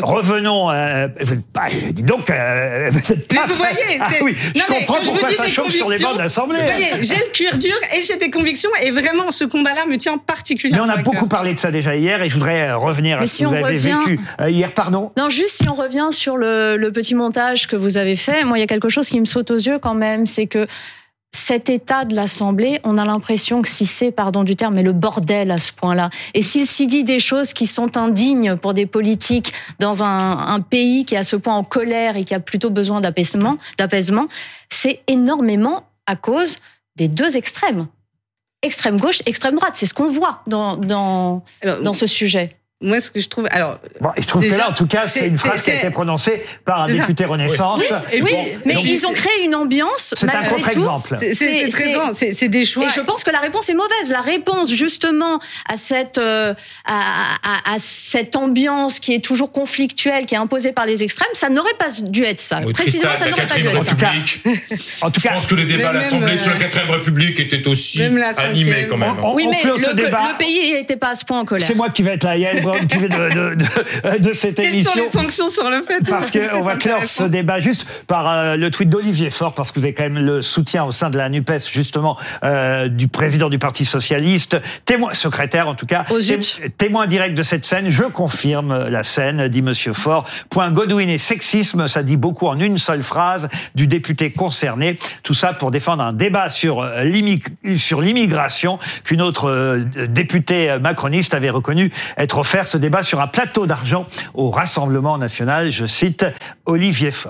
revenons. 0.01 0.69
Euh, 0.69 1.07
bah, 1.53 1.61
dis 1.91 2.03
donc, 2.03 2.29
euh, 2.29 2.89
vous 2.91 2.99
Mais 3.31 3.39
vous 3.47 3.55
voyez, 3.55 3.99
ah, 3.99 4.07
oui, 4.21 4.35
je 4.37 4.59
non, 4.59 4.65
comprends 4.67 5.03
pourquoi 5.03 5.31
ça 5.31 5.47
chauffe 5.47 5.73
sur 5.73 5.89
les 5.89 5.99
bancs 5.99 6.13
de 6.15 6.19
l'Assemblée. 6.19 6.57
Vous 6.57 6.63
voyez, 6.63 6.87
j'ai 7.01 7.15
le 7.15 7.31
cuir 7.33 7.57
dur 7.57 7.75
et 7.95 8.03
j'ai 8.03 8.17
des 8.17 8.29
convictions 8.29 8.69
et 8.81 8.91
vraiment 8.91 9.31
ce 9.31 9.45
combat-là 9.45 9.85
me 9.87 9.97
tient 9.97 10.17
particulièrement. 10.17 10.85
Mais 10.85 10.93
on 10.93 10.95
a 10.95 11.01
beaucoup 11.01 11.27
parlé 11.27 11.53
de 11.53 11.59
ça 11.59 11.71
déjà 11.71 11.95
hier 11.95 12.21
et 12.21 12.29
je 12.29 12.35
voudrais 12.35 12.71
revenir 12.73 13.19
à 13.19 13.27
ce 13.27 13.39
que 13.39 13.45
vous 13.45 13.55
avez 13.55 13.77
vécu 13.77 14.19
euh, 14.39 14.49
hier. 14.49 14.73
Pardon. 14.73 15.11
Non, 15.17 15.29
juste 15.29 15.57
si 15.57 15.67
on 15.67 15.73
revient 15.73 16.09
sur 16.11 16.37
le, 16.37 16.77
le 16.77 16.91
petit 16.91 17.15
montage 17.15 17.67
que 17.67 17.75
vous 17.75 17.97
avez 17.97 18.15
fait, 18.15 18.43
moi, 18.43 18.57
il 18.57 18.61
y 18.61 18.63
a 18.63 18.67
quelque 18.67 18.89
chose 18.89 19.09
qui 19.09 19.19
me 19.19 19.25
saute 19.25 19.51
aux 19.51 19.57
yeux 19.57 19.79
quand 19.79 19.95
même, 19.95 20.25
c'est 20.25 20.47
que 20.47 20.67
cet 21.33 21.69
état 21.69 22.03
de 22.03 22.13
l'Assemblée, 22.13 22.81
on 22.83 22.97
a 22.97 23.05
l'impression 23.05 23.61
que 23.61 23.69
si 23.69 23.85
c'est, 23.85 24.11
pardon 24.11 24.43
du 24.43 24.57
terme, 24.57 24.75
mais 24.75 24.83
le 24.83 24.91
bordel 24.91 25.51
à 25.51 25.57
ce 25.57 25.71
point-là. 25.71 26.09
Et 26.33 26.41
s'il 26.41 26.67
s'y 26.67 26.87
dit 26.87 27.05
des 27.05 27.19
choses 27.19 27.53
qui 27.53 27.67
sont 27.67 27.97
indignes 27.97 28.57
pour 28.57 28.73
des 28.73 28.85
politiques 28.85 29.53
dans 29.79 30.03
un, 30.03 30.37
un, 30.37 30.59
pays 30.59 31.05
qui 31.05 31.15
est 31.15 31.19
à 31.19 31.23
ce 31.23 31.37
point 31.37 31.55
en 31.55 31.63
colère 31.63 32.17
et 32.17 32.25
qui 32.25 32.33
a 32.33 32.41
plutôt 32.41 32.69
besoin 32.69 32.99
d'apaisement, 32.99 33.57
d'apaisement, 33.77 34.27
c'est 34.69 35.01
énormément 35.07 35.85
à 36.05 36.17
cause 36.17 36.57
des 36.97 37.07
deux 37.07 37.37
extrêmes. 37.37 37.87
Extrême 38.61 38.99
gauche, 38.99 39.21
extrême 39.25 39.55
droite. 39.55 39.73
C'est 39.75 39.85
ce 39.85 39.93
qu'on 39.93 40.09
voit 40.09 40.43
dans, 40.47 40.75
dans, 40.75 41.43
dans 41.63 41.93
ce 41.93 42.07
sujet 42.07 42.57
moi, 42.81 42.99
ce 42.99 43.11
que 43.11 43.19
je 43.19 43.29
trouve, 43.29 43.47
alors, 43.51 43.77
bon, 43.99 44.09
il 44.17 44.23
se 44.23 44.27
trouve 44.27 44.43
que 44.43 44.55
là, 44.55 44.69
en 44.69 44.73
tout 44.73 44.87
cas, 44.87 45.07
c'est 45.07 45.27
une 45.27 45.37
phrase 45.37 45.61
qui 45.61 45.71
a 45.71 45.75
été 45.75 45.89
prononcée 45.91 46.43
par 46.65 46.81
un 46.81 46.89
député 46.89 47.25
Renaissance. 47.25 47.83
Oui, 48.11 48.21
oui 48.21 48.31
mais 48.65 48.75
ils 48.83 49.05
ont 49.05 49.13
créé 49.13 49.43
une 49.43 49.55
ambiance. 49.55 50.13
C'est 50.17 50.29
un 50.29 50.43
contre-exemple. 50.43 51.17
C'est 51.19 52.49
des 52.49 52.65
choix. 52.65 52.85
Et 52.85 52.87
je 52.87 53.01
pense 53.01 53.23
que 53.23 53.31
la 53.31 53.39
réponse 53.39 53.69
est 53.69 53.73
mauvaise. 53.73 54.09
La 54.09 54.21
réponse, 54.21 54.71
justement, 54.71 55.39
à 55.69 55.75
cette 55.75 56.17
euh, 56.17 56.53
à, 56.85 57.35
à, 57.43 57.73
à, 57.73 57.79
cette 57.79 58.35
ambiance 58.35 58.99
qui 58.99 59.13
est 59.13 59.23
toujours 59.23 59.51
conflictuelle, 59.51 60.25
qui 60.25 60.35
est 60.35 60.37
imposée 60.37 60.71
par 60.71 60.85
les 60.85 61.03
extrêmes, 61.03 61.29
ça 61.33 61.49
n'aurait 61.49 61.73
pas 61.77 61.87
dû 62.01 62.23
être 62.23 62.41
ça. 62.41 62.61
Oui, 62.65 62.73
Précisément, 62.73 63.11
ça 63.17 63.29
n'aurait 63.29 63.45
pas 63.45 63.55
dû 63.55 63.67
être 63.67 63.83
ça. 63.83 63.91
En 65.01 65.11
tout 65.11 65.21
cas, 65.21 65.29
je 65.29 65.35
pense 65.35 65.47
que 65.47 65.55
le 65.55 65.65
débat 65.65 65.89
à 65.89 65.93
l'Assemblée 65.93 66.37
sur 66.37 66.49
la 66.49 66.57
quatrième 66.57 66.91
République 66.91 67.39
était 67.39 67.67
aussi 67.67 68.01
animé 68.01 68.87
quand 68.89 68.97
même. 68.97 69.15
oui, 69.33 69.47
mais 69.49 69.61
le, 69.63 70.37
pays 70.37 70.73
n'était 70.73 70.97
pas 70.97 71.09
à 71.09 71.15
ce 71.15 71.25
point 71.25 71.39
en 71.39 71.45
colère. 71.45 71.67
C'est 71.67 71.75
moi 71.75 71.89
qui 71.89 72.01
vais 72.03 72.13
être 72.13 72.23
là 72.23 72.31
de, 72.79 73.07
de, 73.07 73.55
de, 73.55 74.17
de, 74.19 74.33
cette 74.33 74.55
Quelles 74.55 74.67
émission. 74.67 74.91
Quelles 74.93 75.11
sont 75.11 75.19
les 75.19 75.23
sanctions 75.23 75.49
sur 75.49 75.69
le 75.69 75.81
fait 75.83 76.01
Parce 76.07 76.31
qu'on 76.31 76.61
va 76.61 76.75
clore 76.75 77.05
ce 77.05 77.23
débat 77.31 77.59
juste 77.59 77.85
par 78.07 78.29
euh, 78.29 78.55
le 78.55 78.71
tweet 78.71 78.89
d'Olivier 78.89 79.29
Faure, 79.29 79.53
parce 79.53 79.71
que 79.71 79.79
vous 79.79 79.85
avez 79.85 79.93
quand 79.93 80.03
même 80.03 80.23
le 80.23 80.41
soutien 80.41 80.83
au 80.83 80.91
sein 80.91 81.09
de 81.09 81.17
la 81.17 81.29
NUPES, 81.29 81.69
justement, 81.71 82.17
euh, 82.43 82.87
du 82.87 83.07
président 83.07 83.49
du 83.49 83.59
Parti 83.59 83.85
Socialiste, 83.85 84.57
témoin, 84.85 85.13
secrétaire 85.13 85.67
en 85.67 85.75
tout 85.75 85.85
cas, 85.85 86.05
témoin 86.77 87.07
direct 87.07 87.35
de 87.35 87.43
cette 87.43 87.65
scène. 87.65 87.87
Je 87.89 88.03
confirme 88.03 88.87
la 88.87 89.03
scène, 89.03 89.47
dit 89.47 89.61
Monsieur 89.61 89.93
Faure. 89.93 90.25
Point 90.49 90.71
Godwin 90.71 91.09
et 91.09 91.17
sexisme, 91.17 91.87
ça 91.87 92.03
dit 92.03 92.17
beaucoup 92.17 92.47
en 92.47 92.59
une 92.59 92.77
seule 92.77 93.03
phrase 93.03 93.49
du 93.75 93.87
député 93.87 94.31
concerné. 94.31 94.97
Tout 95.23 95.33
ça 95.33 95.53
pour 95.53 95.71
défendre 95.71 96.03
un 96.03 96.13
débat 96.13 96.49
sur 96.49 96.81
euh, 96.81 97.03
l'immigration 97.03 98.79
qu'une 99.03 99.21
autre 99.21 99.79
députée 100.07 100.77
macroniste 100.79 101.33
avait 101.33 101.49
reconnu 101.49 101.91
être 102.17 102.37
offert 102.37 102.60
ce 102.67 102.77
débat 102.77 103.03
sur 103.03 103.21
un 103.21 103.27
plateau 103.27 103.65
d'argent 103.67 104.05
au 104.33 104.51
Rassemblement 104.51 105.17
national. 105.17 105.71
Je 105.71 105.85
cite 105.85 106.25
Olivier 106.65 107.11
Faure. 107.11 107.29